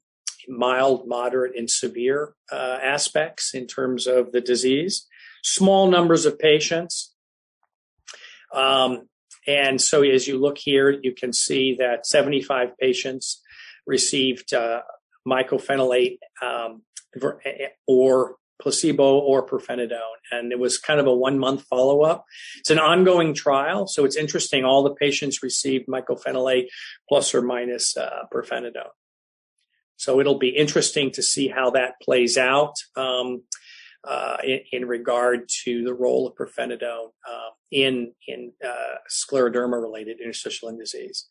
[0.48, 5.06] mild, moderate, and severe uh, aspects in terms of the disease.
[5.42, 7.14] Small numbers of patients.
[8.54, 9.08] Um,
[9.46, 13.42] and so as you look here, you can see that 75 patients
[13.86, 14.82] received uh,
[15.26, 16.82] mycophenolate um,
[17.86, 19.98] or placebo or pirfenidone.
[20.30, 22.24] And it was kind of a one month follow up.
[22.58, 23.86] It's an ongoing trial.
[23.86, 24.64] So it's interesting.
[24.64, 26.66] All the patients received mycophenolate
[27.08, 28.24] plus or minus uh.
[29.96, 32.74] So it'll be interesting to see how that plays out.
[32.96, 33.42] Um,
[34.06, 40.20] uh, in, in, regard to the role of pirfenidone uh, in in uh, scleroderma related
[40.20, 41.26] interstitial lung disease.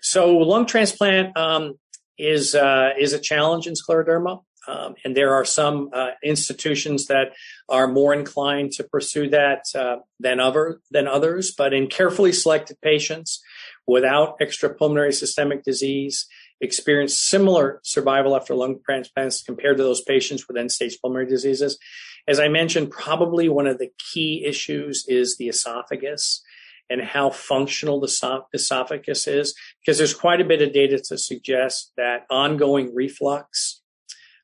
[0.00, 1.74] So lung transplant um,
[2.18, 4.42] is uh, is a challenge in scleroderma.
[4.66, 7.32] Um, and there are some uh, institutions that
[7.70, 11.54] are more inclined to pursue that uh, than other than others.
[11.56, 13.40] But in carefully selected patients
[13.86, 16.26] without extrapulmonary systemic disease,
[16.60, 21.78] experience similar survival after lung transplants compared to those patients with end-stage pulmonary diseases.
[22.26, 26.42] As I mentioned, probably one of the key issues is the esophagus
[26.90, 31.92] and how functional the esophagus is, because there's quite a bit of data to suggest
[31.96, 33.82] that ongoing reflux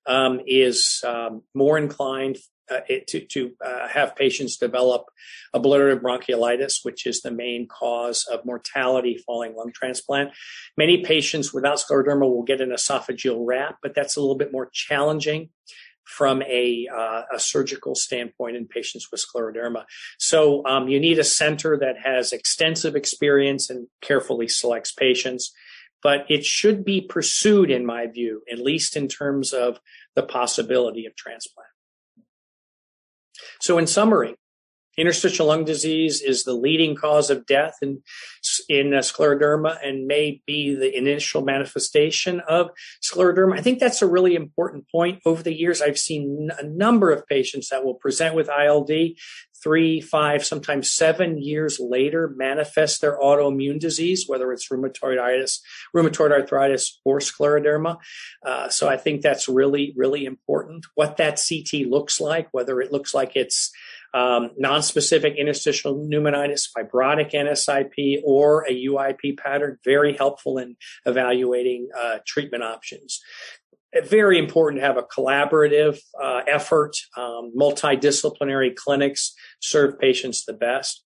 [0.06, 2.36] um, is um, more inclined
[2.70, 5.06] uh, to, to uh, have patients develop
[5.54, 10.30] obliterative bronchiolitis, which is the main cause of mortality following lung transplant.
[10.76, 14.70] Many patients without scleroderma will get an esophageal wrap, but that's a little bit more
[14.72, 15.50] challenging
[16.04, 19.84] from a, uh, a surgical standpoint in patients with scleroderma.
[20.18, 25.52] So um, you need a center that has extensive experience and carefully selects patients
[26.04, 29.80] but it should be pursued, in my view, at least in terms of
[30.14, 31.66] the possibility of transplant.
[33.64, 34.36] So, in summary,
[34.96, 38.02] Interstitial lung disease is the leading cause of death in,
[38.68, 42.70] in uh, scleroderma and may be the initial manifestation of
[43.02, 43.58] scleroderma.
[43.58, 45.20] I think that's a really important point.
[45.26, 48.90] Over the years, I've seen a number of patients that will present with ILD
[49.64, 55.60] three, five, sometimes seven years later manifest their autoimmune disease, whether it's rheumatoid arthritis,
[55.96, 57.96] rheumatoid arthritis or scleroderma.
[58.46, 60.86] Uh, so I think that's really, really important.
[60.94, 63.72] What that CT looks like, whether it looks like it's
[64.12, 72.18] um, non-specific interstitial pneumonitis, fibrotic NSIP, or a UIP pattern, very helpful in evaluating uh,
[72.24, 73.20] treatment options
[74.02, 76.96] very important to have a collaborative uh, effort.
[77.16, 81.04] Um, multidisciplinary clinics serve patients the best.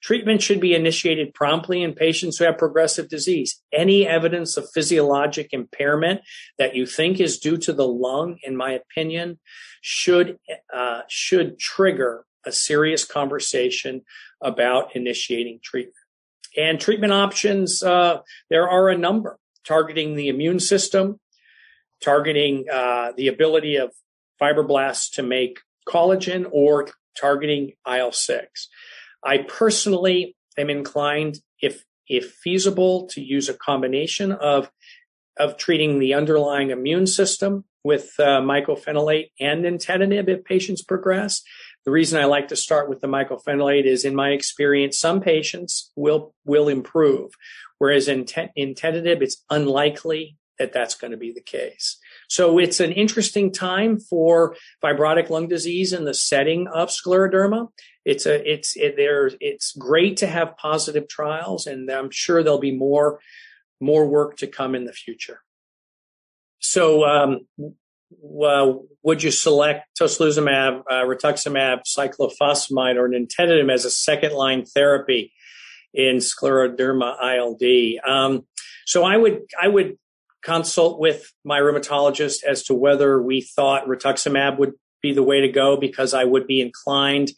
[0.00, 3.60] Treatment should be initiated promptly in patients who have progressive disease.
[3.72, 6.20] Any evidence of physiologic impairment
[6.56, 9.40] that you think is due to the lung, in my opinion,
[9.80, 10.38] should
[10.72, 14.02] uh, should trigger a serious conversation
[14.40, 15.94] about initiating treatment.
[16.56, 18.18] And treatment options, uh,
[18.50, 21.18] there are a number targeting the immune system,
[22.02, 23.92] targeting uh, the ability of
[24.40, 26.88] fibroblasts to make collagen or
[27.18, 28.68] targeting IL 6.
[29.24, 34.70] I personally am inclined, if, if feasible, to use a combination of,
[35.38, 41.42] of treating the underlying immune system with uh, mycophenolate and nintedanib if patients progress.
[41.84, 45.90] The reason I like to start with the mycophenolate is, in my experience, some patients
[45.96, 47.30] will will improve,
[47.78, 51.98] whereas in, te- it's unlikely that that's going to be the case.
[52.28, 57.68] So it's an interesting time for fibrotic lung disease in the setting of scleroderma.
[58.04, 62.58] It's a it's it, there it's great to have positive trials, and I'm sure there'll
[62.58, 63.20] be more
[63.80, 65.40] more work to come in the future.
[66.60, 67.46] So, um,
[68.10, 75.32] well, would you select tocilizumab, uh, rituximab, cyclophosphamide, or nintedanib as a second line therapy
[75.92, 78.02] in scleroderma ILD?
[78.04, 78.46] Um,
[78.86, 79.98] so I would I would
[80.42, 84.72] consult with my rheumatologist as to whether we thought rituximab would
[85.02, 87.30] be the way to go because I would be inclined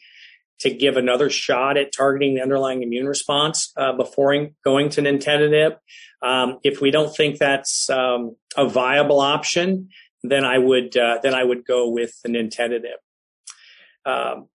[0.61, 5.77] to give another shot at targeting the underlying immune response uh, before going to nintedanib.
[6.23, 9.89] Um, if we don't think that's um, a viable option,
[10.23, 13.01] then I would uh, then I would go with the nintedanib.
[14.05, 14.49] Um,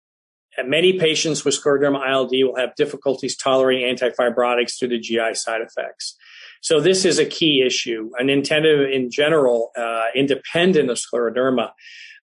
[0.63, 6.17] many patients with scleroderma ILD will have difficulties tolerating antifibrotics due to GI side effects.
[6.65, 8.09] So this is a key issue.
[8.17, 11.73] An nintedanib in general, uh, independent of scleroderma,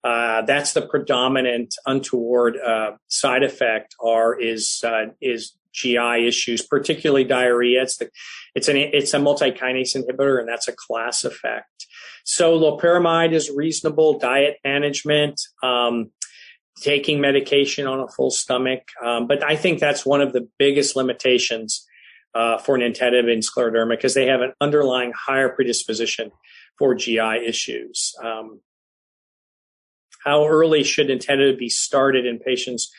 [0.03, 3.95] uh, that's the predominant untoward uh, side effect.
[4.05, 7.83] Are is uh, is GI issues, particularly diarrhea.
[7.83, 8.11] It's the
[8.57, 11.87] it's an it's a multi-kinase inhibitor, and that's a class effect.
[12.25, 14.19] So loperamide is reasonable.
[14.19, 15.41] Diet management.
[15.63, 16.11] Um,
[16.81, 18.83] taking medication on a full stomach.
[19.05, 21.87] Um, but I think that's one of the biggest limitations
[22.35, 26.31] uh, for nintedanib and scleroderma because they have an underlying higher predisposition
[26.79, 28.15] for GI issues.
[28.23, 28.61] Um,
[30.25, 32.91] how early should nintedanib be started in patients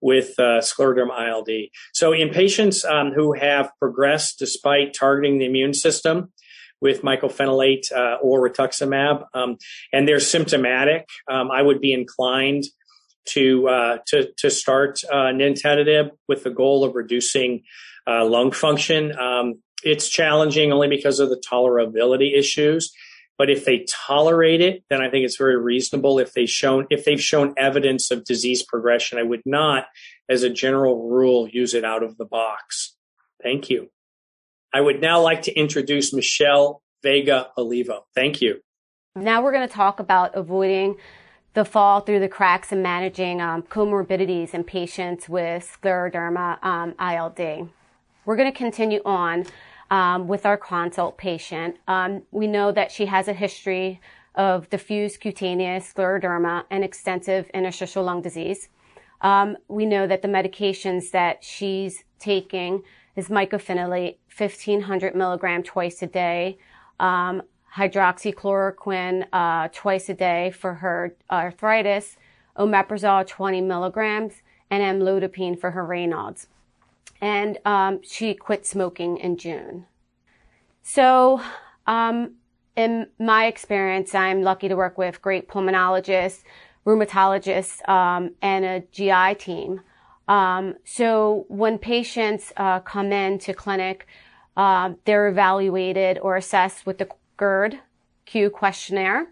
[0.00, 1.70] with uh, scleroderma ILD?
[1.92, 6.32] So, in patients um, who have progressed despite targeting the immune system
[6.80, 9.56] with mycophenolate uh, or rituximab, um,
[9.92, 12.64] and they're symptomatic, um, I would be inclined
[13.26, 17.62] to uh, to to start uh, nintedanib with the goal of reducing
[18.06, 19.16] uh, lung function.
[19.18, 22.92] Um, it's challenging only because of the tolerability issues.
[23.38, 26.18] But if they tolerate it, then I think it's very reasonable.
[26.18, 29.86] If they shown if they've shown evidence of disease progression, I would not,
[30.28, 32.96] as a general rule, use it out of the box.
[33.42, 33.90] Thank you.
[34.72, 38.06] I would now like to introduce Michelle Vega Olivo.
[38.14, 38.60] Thank you.
[39.14, 40.96] Now we're going to talk about avoiding
[41.54, 47.70] the fall through the cracks and managing um, comorbidities in patients with scleroderma um, ILD.
[48.26, 49.46] We're going to continue on
[49.88, 51.76] um, with our consult patient.
[51.86, 54.00] Um, we know that she has a history
[54.34, 58.68] of diffuse cutaneous scleroderma and extensive interstitial lung disease.
[59.20, 62.82] Um, we know that the medications that she's taking
[63.14, 66.58] is mycophenolate, 1500 milligram twice a day,
[66.98, 67.42] um,
[67.76, 72.16] hydroxychloroquine uh, twice a day for her arthritis,
[72.58, 76.48] omeprazole 20 milligrams, and amlodipine for her Raynaud's
[77.20, 79.86] and um, she quit smoking in June.
[80.82, 81.40] So,
[81.86, 82.34] um,
[82.76, 86.42] in my experience, I'm lucky to work with great pulmonologists,
[86.84, 89.80] rheumatologists, um, and a GI team.
[90.28, 94.06] Um, so when patients uh, come into clinic,
[94.56, 97.80] uh, they're evaluated or assessed with the GERD
[98.24, 99.28] Q questionnaire.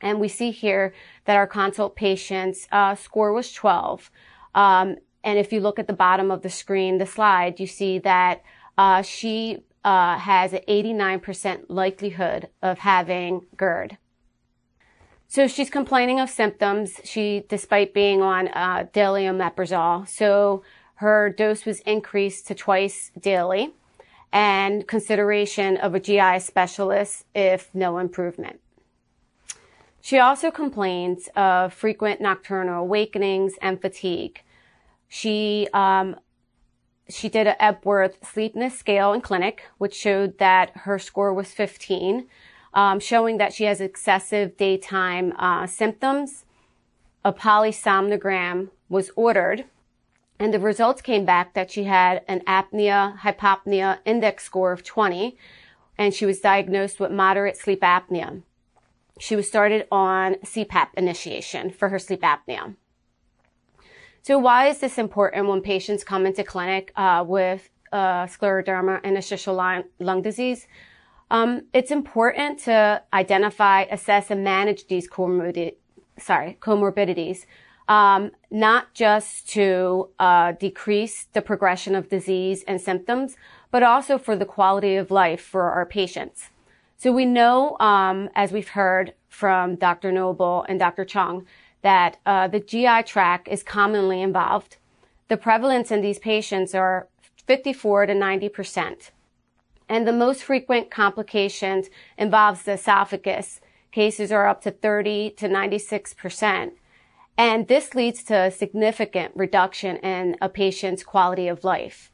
[0.00, 0.92] And we see here
[1.24, 4.10] that our consult patient's uh, score was 12.
[4.54, 4.96] Um,
[5.26, 8.42] and if you look at the bottom of the screen, the slide, you see that
[8.78, 13.98] uh, she uh, has an 89% likelihood of having GERD.
[15.26, 17.00] So she's complaining of symptoms.
[17.02, 20.62] She, despite being on uh, daily omeprazole, so
[20.96, 23.74] her dose was increased to twice daily,
[24.32, 28.60] and consideration of a GI specialist if no improvement.
[30.00, 34.42] She also complains of frequent nocturnal awakenings and fatigue.
[35.08, 36.16] She um,
[37.08, 42.26] she did a Epworth sleepiness scale in clinic, which showed that her score was 15,
[42.74, 46.44] um, showing that she has excessive daytime uh, symptoms.
[47.24, 49.64] A polysomnogram was ordered,
[50.38, 55.36] and the results came back that she had an apnea hypopnea index score of 20,
[55.96, 58.42] and she was diagnosed with moderate sleep apnea
[59.18, 62.74] she was started on CPAP initiation for her sleep apnea.
[64.26, 69.14] So why is this important when patients come into clinic uh, with uh, scleroderma and
[69.14, 70.66] interstitial lung, disease?
[71.30, 75.76] Um, it's important to identify, assess, and manage these comorbid,
[76.18, 77.46] sorry, comorbidities,
[77.86, 83.36] um, not just to uh, decrease the progression of disease and symptoms,
[83.70, 86.50] but also for the quality of life for our patients.
[86.96, 90.10] So we know, um, as we've heard from Dr.
[90.10, 91.04] Noble and Dr.
[91.04, 91.46] Chung,
[91.86, 94.76] that uh, the GI tract is commonly involved.
[95.28, 97.06] The prevalence in these patients are
[97.46, 99.12] 54 to 90 percent.
[99.88, 101.86] And the most frequent complications
[102.18, 103.60] involves the esophagus.
[103.92, 106.72] Cases are up to 30 to 96 percent.
[107.38, 112.10] And this leads to a significant reduction in a patient's quality of life.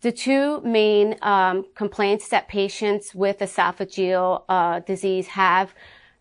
[0.00, 5.74] The two main um, complaints that patients with esophageal uh, disease have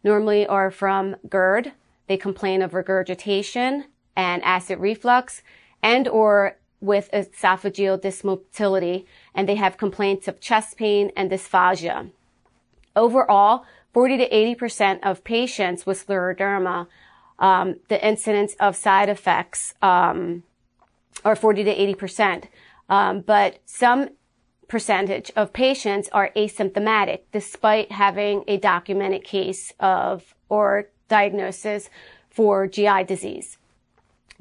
[0.03, 1.71] normally are from GERD.
[2.07, 3.85] They complain of regurgitation
[4.15, 5.43] and acid reflux
[5.83, 12.11] and or with esophageal dysmotility and they have complaints of chest pain and dysphagia.
[12.95, 16.87] Overall, 40 to 80% of patients with scleroderma,
[17.39, 20.43] um, the incidence of side effects um,
[21.23, 22.45] are 40 to 80%.
[22.89, 24.09] Um, but some
[24.67, 31.89] percentage of patients are asymptomatic despite having a documented case of or diagnosis
[32.29, 33.57] for GI disease.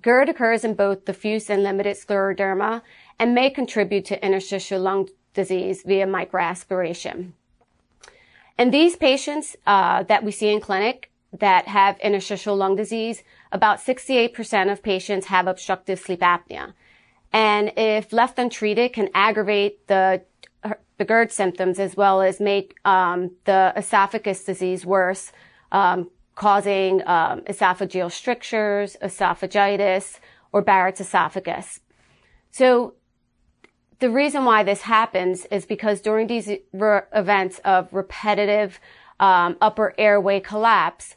[0.03, 2.83] GERD occurs in both diffuse and limited scleroderma
[3.19, 7.33] and may contribute to interstitial lung disease via microaspiration.
[8.59, 13.79] In these patients uh, that we see in clinic that have interstitial lung disease, about
[13.79, 16.73] 68% of patients have obstructive sleep apnea
[17.37, 20.23] and if left untreated can aggravate the
[20.99, 25.31] the GERD symptoms as well as make um, the esophagus disease worse,
[25.71, 30.21] um, causing um, esophageal strictures, esophagitis,
[30.53, 31.81] or Barrett's esophagus.
[32.53, 32.95] So
[33.99, 38.79] the reason why this happens is because during these re- events of repetitive
[39.19, 41.17] um, upper airway collapse,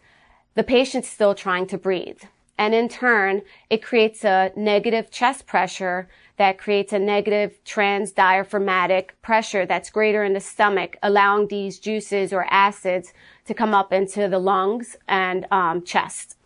[0.55, 2.21] the patient's still trying to breathe.
[2.57, 6.09] And in turn, it creates a negative chest pressure
[6.39, 12.45] that creates a negative transdiaphragmatic pressure that's greater in the stomach, allowing these juices or
[12.49, 13.11] acids
[13.43, 16.37] to come up into the lungs and um, chest.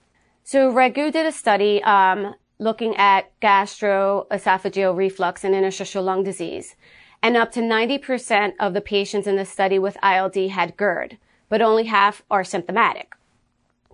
[0.44, 6.76] So Raghu did a study um, looking at gastroesophageal reflux and interstitial lung disease.
[7.22, 11.20] And up to 90% of the patients in the study with ILD had GERD,
[11.50, 13.14] but only half are symptomatic.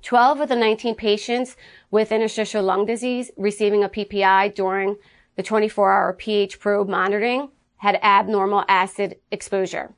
[0.01, 1.57] 12 of the 19 patients
[1.91, 4.95] with interstitial lung disease receiving a PPI during
[5.39, 9.93] the 24 hour pH probe monitoring had abnormal acid exposure.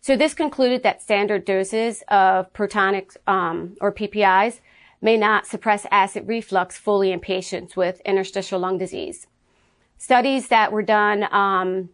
[0.00, 4.60] So this concluded that standard doses of protonic um, or PPIs
[5.02, 9.26] may not suppress acid reflux fully in patients with interstitial lung disease.
[9.98, 11.90] Studies that were done um,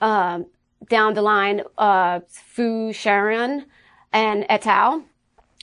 [0.00, 0.40] uh,
[0.88, 2.20] down the line, uh,
[2.56, 3.66] Foocharoen
[4.14, 5.04] and et al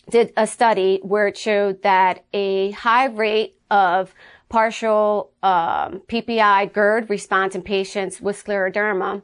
[0.08, 4.14] did a study where it showed that a high rate of
[4.54, 9.24] partial um, PPI GERD response in patients with scleroderma.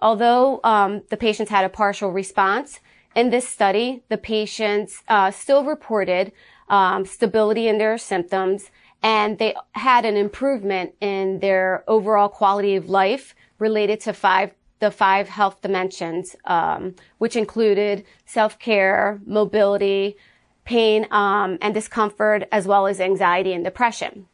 [0.00, 2.80] Although um, the patients had a partial response,
[3.14, 6.32] in this study, the patients uh, still reported
[6.70, 8.70] um, stability in their symptoms,
[9.02, 14.90] and they had an improvement in their overall quality of life related to five the
[14.90, 20.16] five health dimensions, um, which included self-care, mobility,
[20.64, 24.26] pain, um, and discomfort, as well as anxiety and depression.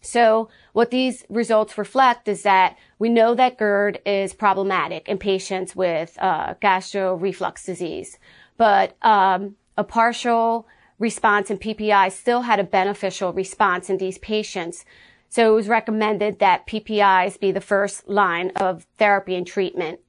[0.00, 5.74] So what these results reflect is that we know that GERD is problematic in patients
[5.74, 8.18] with uh, reflux disease,
[8.56, 10.66] but um, a partial
[10.98, 14.84] response in PPI still had a beneficial response in these patients
[15.28, 20.00] So it was recommended that PPIs be the first line of therapy and treatment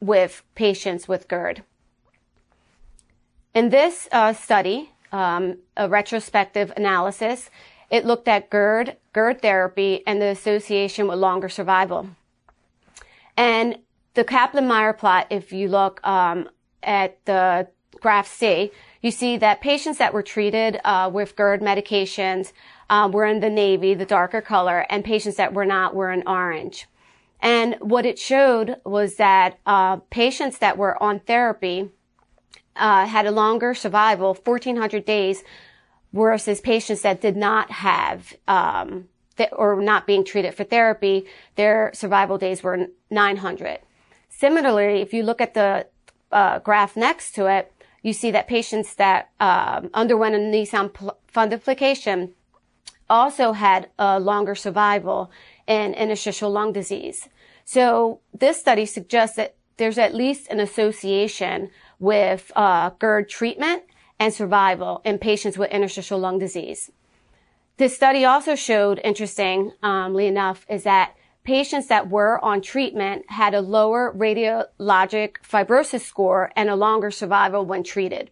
[0.00, 1.62] with patients with GERD.
[3.54, 7.50] In this uh, study, um, a retrospective analysis,
[7.90, 12.08] it looked at GERD, GERD therapy, and the association with longer survival.
[13.36, 13.78] And
[14.14, 16.48] the Kaplan-Meier plot, if you look um,
[16.82, 17.68] at the
[18.00, 18.70] graph C,
[19.02, 22.52] you see that patients that were treated uh, with GERD medications
[22.88, 26.22] um, were in the navy, the darker color, and patients that were not were in
[26.26, 26.86] orange.
[27.40, 31.88] And what it showed was that uh, patients that were on therapy
[32.76, 35.42] uh, had a longer survival, 1,400 days,
[36.12, 41.90] versus patients that did not have um, th- or not being treated for therapy, their
[41.94, 43.78] survival days were 900.
[44.28, 45.86] Similarly, if you look at the
[46.32, 50.90] uh, graph next to it, you see that patients that um, underwent a Nissen
[51.32, 52.30] fundoplication
[53.08, 55.30] also had a longer survival
[55.66, 57.28] in interstitial lung disease.
[57.64, 63.82] So this study suggests that there's at least an association with uh, GERD treatment
[64.20, 66.92] and survival in patients with interstitial lung disease.
[67.78, 73.54] This study also showed, interestingly um, enough, is that patients that were on treatment had
[73.54, 78.30] a lower radiologic fibrosis score and a longer survival when treated.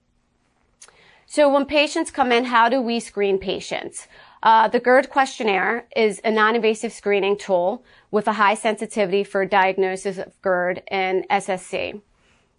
[1.25, 4.07] So when patients come in, how do we screen patients?
[4.43, 10.19] Uh, the GERD questionnaire is a non-invasive screening tool with a high sensitivity for diagnosis
[10.19, 12.01] of GERD and SSC.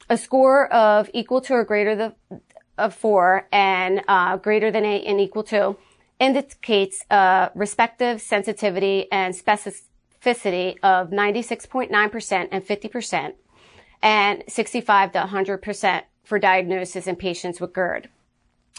[0.10, 2.42] A score of equal to or greater than
[2.80, 5.76] of four and uh, greater than eight and equal to
[6.20, 13.34] indicates a respective sensitivity and specificity of 96.9% and 50%
[14.02, 18.10] and 65 to 100% for diagnosis in patients with GERD.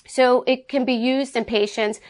[0.06, 2.00] So it can be used in patients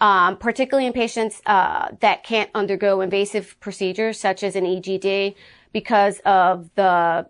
[0.00, 5.34] um, particularly in patients uh, that can't undergo invasive procedures such as an EGD
[5.72, 7.26] because of the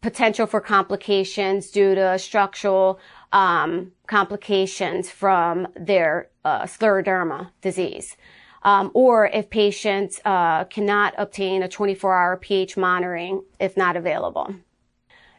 [0.00, 2.98] potential for complications due to structural
[3.34, 8.16] um, complications from their uh, scleroderma disease.
[8.62, 14.54] Um, or if patients uh, cannot obtain a 24-hour pH monitoring if not available.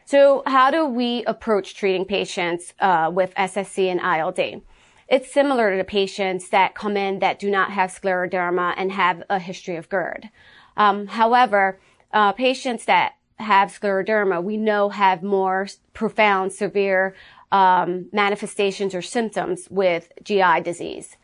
[0.04, 4.62] So how do we approach treating patients uh, with SSC and ILD?
[5.08, 9.40] It's similar to patients that come in that do not have scleroderma and have a
[9.40, 10.30] history of GERD.
[10.76, 11.80] Um, however,
[12.12, 17.14] uh, patients that have scleroderma, we know have more profound, severe
[17.52, 21.16] um, manifestations or symptoms with GI disease.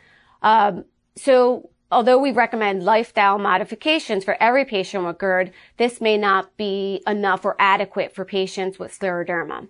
[0.43, 0.85] Um,
[1.17, 7.03] so, although we recommend lifestyle modifications for every patient with GERD, this may not be
[7.07, 9.69] enough or adequate for patients with scleroderma.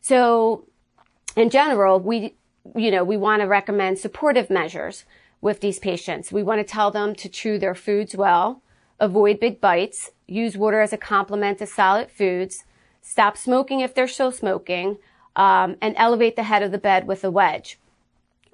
[0.00, 0.66] So,
[1.34, 2.34] in general, we
[2.74, 5.04] you know, we want to recommend supportive measures
[5.40, 6.32] with these patients.
[6.32, 8.62] We want to tell them to chew their foods well,
[8.98, 12.64] avoid big bites, use water as a complement to solid foods,
[13.02, 14.98] stop smoking if they're still smoking,
[15.36, 17.78] um, and elevate the head of the bed with a wedge.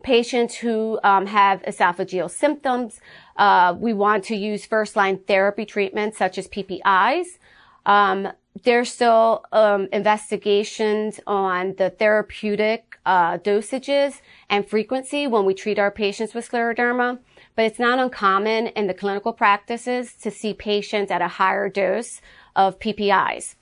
[0.03, 3.01] Patients who um, have esophageal symptoms,
[3.37, 7.39] uh, we want to use first line therapy treatments such as PPIs.
[7.87, 8.28] Um,
[8.64, 14.20] there's still um, investigations on the therapeutic uh, dosages
[14.51, 17.18] and frequency when we treat our patients with scleroderma,
[17.57, 22.20] but it's not uncommon in the clinical practices to see patients at a higher dose
[22.55, 23.55] of PPIs.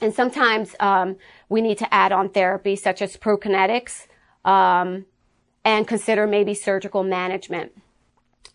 [0.00, 1.16] And sometimes um,
[1.48, 4.06] we need to add on therapy such as prokinetics
[4.44, 5.06] um,
[5.64, 7.72] and consider maybe surgical management.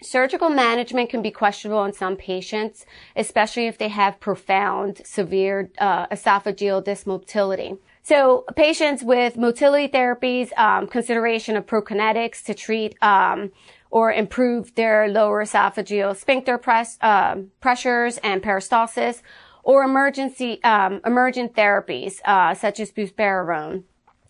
[0.02, 2.86] Surgical management can be questionable in some patients,
[3.16, 7.80] especially if they have profound, severe uh, esophageal dysmotility.
[8.04, 13.52] So patients with motility therapies, um, consideration of prokinetics to treat um,
[13.90, 19.24] or improve their lower esophageal sphincter press, uh, pressures and peristalsis,
[19.68, 23.84] or emergency um, emergent therapies uh, such as buspirone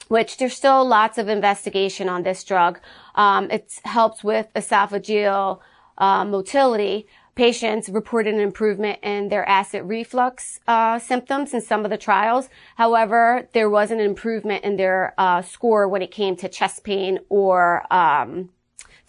[0.08, 2.80] which there's still lots of investigation on this drug.
[3.16, 5.60] Um, it helps with esophageal
[5.98, 7.08] uh, motility.
[7.36, 12.48] Patients reported an improvement in their acid reflux uh, symptoms in some of the trials.
[12.78, 17.20] However, there was an improvement in their uh, score when it came to chest pain
[17.28, 18.50] or um,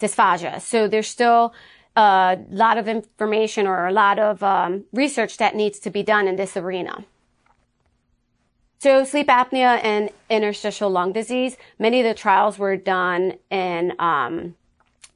[0.01, 0.59] dysphagia.
[0.59, 1.53] So there's still
[1.99, 6.29] a lot of information or a lot of um, research that needs to be done
[6.29, 7.03] in this arena.
[8.77, 14.55] So sleep apnea and interstitial lung disease, many of the trials were done in um,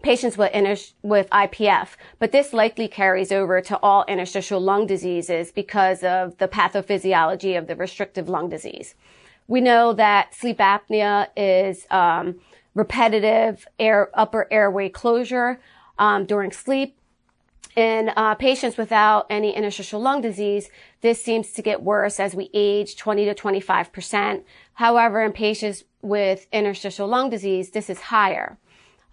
[0.02, 5.54] patients with, inter- with IPF, but this likely carries over to all interstitial lung diseases
[5.54, 8.96] because of the pathophysiology of the restrictive lung disease.
[9.48, 12.42] We know that sleep apnea is um,
[12.76, 15.62] repetitive air, upper airway closure
[15.98, 16.98] um, during sleep
[17.76, 20.70] In uh, patients without any interstitial lung disease,
[21.02, 24.44] this seems to get worse as we age 20 to 25%.
[24.76, 28.60] However, in patients with interstitial lung disease, this is higher.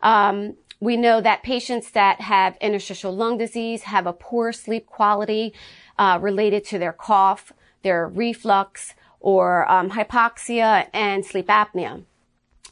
[0.02, 5.54] Um, we know that patients that have interstitial lung disease have a poor sleep quality
[5.98, 7.52] uh, related to their cough,
[7.82, 12.04] their reflux, or um, hypoxia and sleep apnea.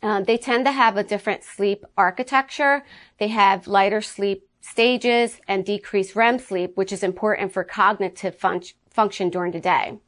[0.02, 2.84] Um, they tend to have a different sleep architecture.
[3.18, 8.62] They have lighter sleep stages and decreased REM sleep, which is important for cognitive fun-
[8.90, 9.98] function during the day.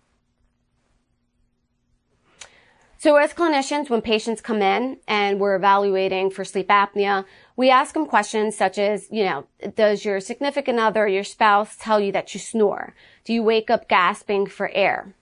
[2.99, 7.25] So as clinicians, when patients come in and we're evaluating for sleep apnea,
[7.57, 11.99] we ask them questions such as, you know, does your significant other, your spouse tell
[11.99, 12.95] you that you snore?
[13.25, 15.15] Do you wake up gasping for air?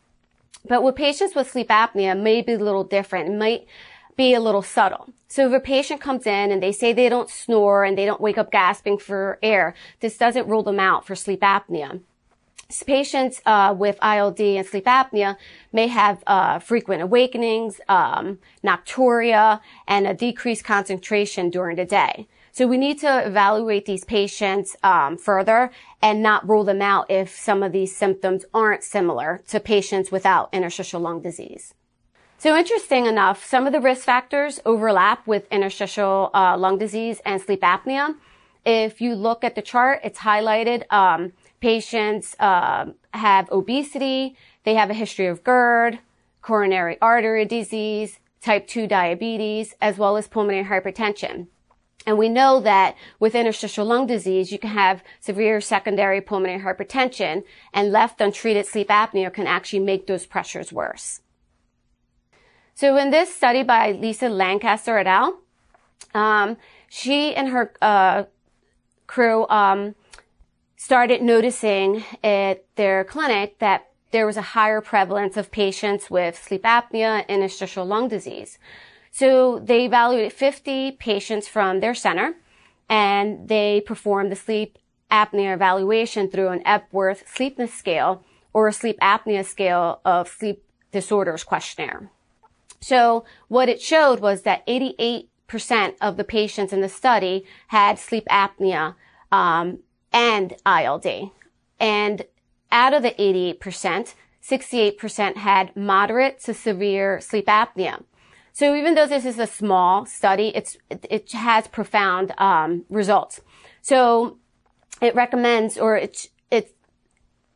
[0.69, 3.29] But with patients with sleep apnea, may be a little different.
[3.29, 3.69] It might
[4.19, 5.09] be a little subtle.
[5.29, 8.21] So if a patient comes in and they say they don't snore and they don't
[8.21, 12.01] wake up gasping for air, this doesn't rule them out for sleep apnea.
[12.87, 15.37] Patients uh, with ILD and sleep apnea
[15.73, 22.27] may have uh, frequent awakenings, um, nocturia, and a decreased concentration during the day.
[22.53, 25.71] So we need to evaluate these patients um, further
[26.03, 30.49] and not rule them out if some of these symptoms aren't similar to patients without
[30.53, 31.75] interstitial lung disease.
[32.41, 37.43] So interesting enough, some of the risk factors overlap with interstitial uh, lung disease and
[37.43, 38.15] sleep apnea.
[38.65, 40.85] If you look at the chart, it's highlighted.
[40.93, 45.99] Um, patients uh, have obesity, they have a history of GERD,
[46.41, 51.49] coronary artery disease, type 2 diabetes, as well as pulmonary hypertension.
[52.07, 57.43] And we know that with interstitial lung disease, you can have severe secondary pulmonary hypertension
[57.75, 61.21] and left untreated sleep apnea can actually make those pressures worse.
[62.79, 65.41] So in this study by Lisa Lancaster et al.,
[66.15, 66.57] um,
[66.89, 68.23] she and her uh,
[69.09, 69.97] crew um,
[70.77, 76.63] started noticing at their clinic that there was a higher prevalence of patients with sleep
[76.63, 78.61] apnea and interstitial lung disease.
[79.11, 82.37] So they evaluated 50 patients from their center
[82.89, 84.79] and they performed the sleep
[85.11, 88.23] apnea evaluation through an Epworth sleepiness scale
[88.53, 90.63] or a sleep apnea scale of sleep
[90.93, 92.13] disorders questionnaire.
[92.81, 95.29] So what it showed was that 88%
[96.01, 98.95] of the patients in the study had sleep apnea
[99.33, 99.81] um,
[100.13, 101.31] and ILD.
[101.81, 102.25] And
[102.71, 108.03] out of the 88%, 68% had moderate to severe sleep apnea.
[108.53, 113.41] So even though this is a small study, it's, it, has profound um, results.
[113.83, 114.39] So
[115.01, 116.29] it recommends, or it's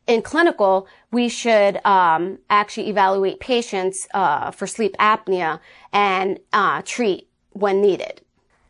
[0.07, 5.59] in clinical, we should um, actually evaluate patients uh, for sleep apnea
[5.91, 8.21] and uh, treat when needed.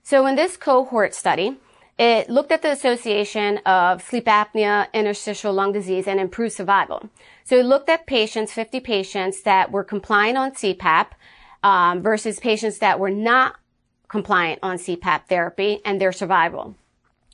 [0.03, 1.57] So in this cohort study,
[1.97, 7.09] it looked at the association of sleep apnea, interstitial lung disease, and improved survival.
[7.43, 11.07] So it looked at patients, 50 patients that were compliant on CPAP
[11.61, 13.55] um, versus patients that were not
[14.07, 16.75] compliant on CPAP therapy and their survival.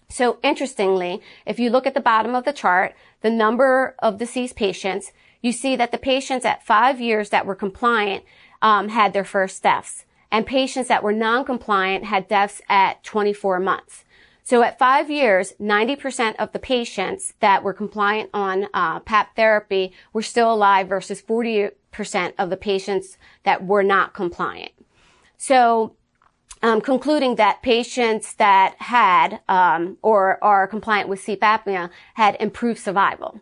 [0.10, 4.56] So interestingly, if you look at the bottom of the chart, the number of deceased
[4.56, 5.12] patients,
[5.42, 8.24] you see that the patients at five years that were compliant
[8.62, 14.04] um, had their first deaths, and patients that were non-compliant had deaths at 24 months.
[14.44, 19.92] So at five years, 90% of the patients that were compliant on uh, PAP therapy
[20.12, 21.72] were still alive versus 40%
[22.38, 24.72] of the patients that were not compliant.
[25.38, 25.96] So
[26.62, 32.80] um, concluding that patients that had um, or are compliant with sleep apnea had improved
[32.80, 33.40] survival.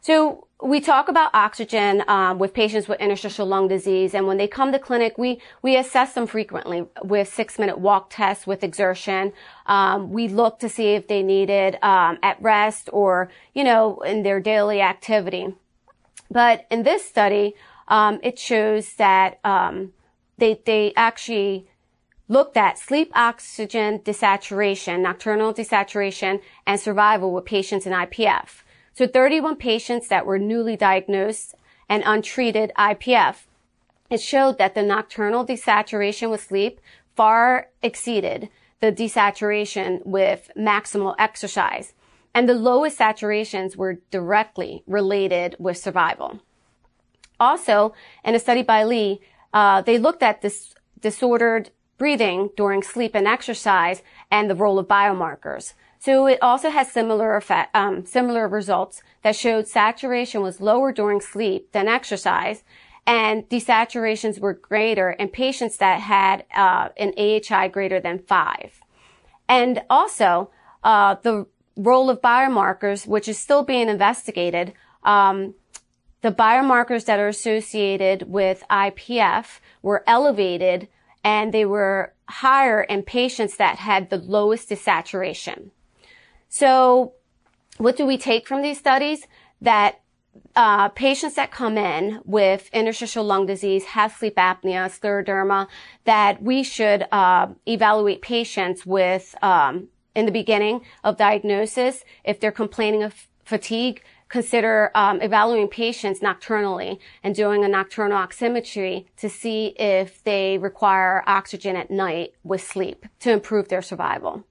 [0.00, 4.48] So we talk about oxygen um, with patients with interstitial lung disease, and when they
[4.48, 9.32] come to clinic, we we assess them frequently with six minute walk tests with exertion.
[9.66, 14.22] Um, we look to see if they needed um, at rest or you know in
[14.22, 15.54] their daily activity.
[16.30, 17.54] But in this study,
[17.88, 19.92] um, it shows that um,
[20.38, 21.68] they they actually
[22.28, 28.62] looked at sleep oxygen desaturation, nocturnal desaturation, and survival with patients in IPF.
[28.94, 31.54] So 31 patients that were newly diagnosed
[31.88, 33.44] and untreated IPF.
[34.10, 36.80] It showed that the nocturnal desaturation with sleep
[37.16, 38.48] far exceeded
[38.80, 41.94] the desaturation with maximal exercise.
[42.34, 46.40] And the lowest saturations were directly related with survival.
[47.38, 47.94] Also,
[48.24, 49.20] in a study by Lee,
[49.52, 51.70] uh, they looked at this disordered
[52.02, 55.74] breathing during sleep and exercise and the role of biomarkers.
[56.00, 61.20] So it also has similar effect, um, similar results that showed saturation was lower during
[61.20, 62.64] sleep than exercise,
[63.06, 68.80] and desaturations were greater in patients that had uh, an AHI greater than five.
[69.48, 70.50] And also,
[70.82, 71.46] uh, the
[71.76, 74.72] role of biomarkers, which is still being investigated,
[75.04, 75.54] um,
[76.22, 80.88] the biomarkers that are associated with IPF were elevated
[81.24, 85.70] and they were higher in patients that had the lowest desaturation.
[86.48, 87.14] So
[87.78, 89.26] what do we take from these studies?
[89.60, 90.00] That
[90.56, 95.68] uh, patients that come in with interstitial lung disease, have sleep apnea, scleroderma,
[96.04, 102.52] that we should uh, evaluate patients with um, in the beginning of diagnosis if they're
[102.52, 104.02] complaining of fatigue.
[104.32, 111.22] Consider um, evaluating patients nocturnally and doing a nocturnal oximetry to see if they require
[111.26, 114.44] oxygen at night with sleep to improve their survival.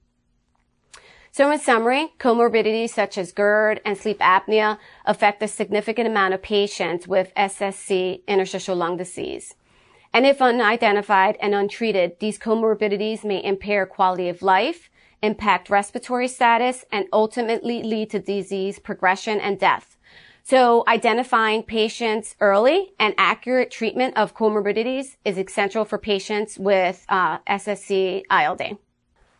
[1.32, 6.42] So in summary, comorbidities such as GERD and sleep apnea affect a significant amount of
[6.42, 9.56] patients with SSC interstitial lung disease.
[10.14, 14.90] And if unidentified and untreated, these comorbidities may impair quality of life,
[15.22, 19.96] impact respiratory status, and ultimately lead to disease progression and death.
[20.44, 27.38] So identifying patients early and accurate treatment of comorbidities is essential for patients with uh,
[27.48, 28.78] SSC ILD.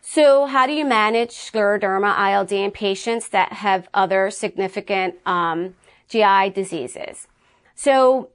[0.00, 5.74] So how do you manage scleroderma ILD in patients that have other significant um,
[6.08, 7.26] GI diseases?
[7.74, 8.30] So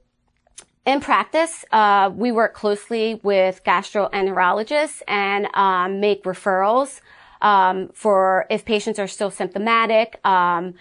[0.86, 7.00] in practice, uh, we work closely with gastroenterologists and um, make referrals
[7.40, 10.24] um, for if patients are still symptomatic.
[10.26, 10.74] Um,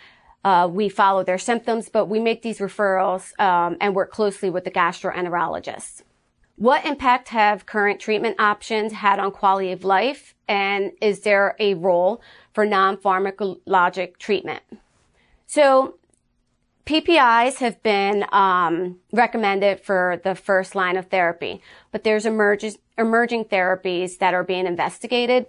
[0.44, 4.64] uh, we follow their symptoms, but we make these referrals um, and work closely with
[4.64, 6.04] the gastroenterologists.
[6.56, 10.34] What impact have current treatment options had on quality of life?
[10.48, 12.22] And is there a role
[12.54, 14.64] for non-pharmacologic treatment?
[15.46, 15.96] So
[16.86, 24.18] PPIs have been um, recommended for the first line of therapy, but there's emerging therapies
[24.20, 25.46] that are being investigated.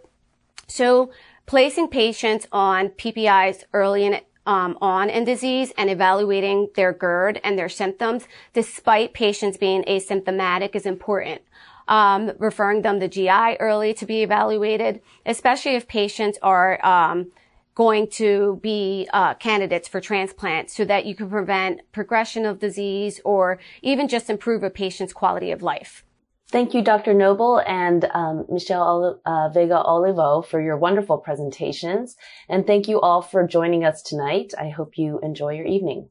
[0.68, 1.10] So
[1.46, 7.58] placing patients on PPIs early in um, on in disease and evaluating their GERD and
[7.58, 11.42] their symptoms, despite patients being asymptomatic, is important.
[11.86, 17.30] Um, referring them to GI early to be evaluated, especially if patients are um,
[17.74, 23.20] going to be uh, candidates for transplant, so that you can prevent progression of disease
[23.24, 26.04] or even just improve a patient's quality of life.
[26.50, 27.12] Thank you, Dr.
[27.12, 32.16] Noble and um, Michelle uh, Vega Olivo for your wonderful presentations.
[32.48, 34.54] And thank you all for joining us tonight.
[34.58, 36.08] I hope you enjoy your evening.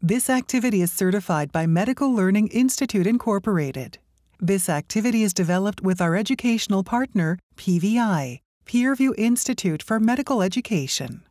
[0.00, 3.98] This activity is certified by Medical Learning Institute Incorporated.
[4.38, 11.22] This activity is developed with our educational partner, PVI, Peerview Institute for Medical Education.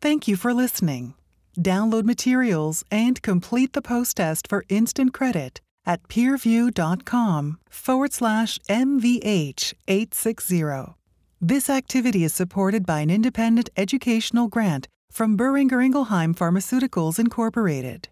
[0.00, 1.14] Thank you for listening.
[1.56, 9.74] Download materials and complete the post test for instant credit at peerview.com forward slash MVH
[9.86, 10.94] 860.
[11.40, 18.08] This activity is supported by an independent educational grant from Boehringer Ingelheim Pharmaceuticals Incorporated.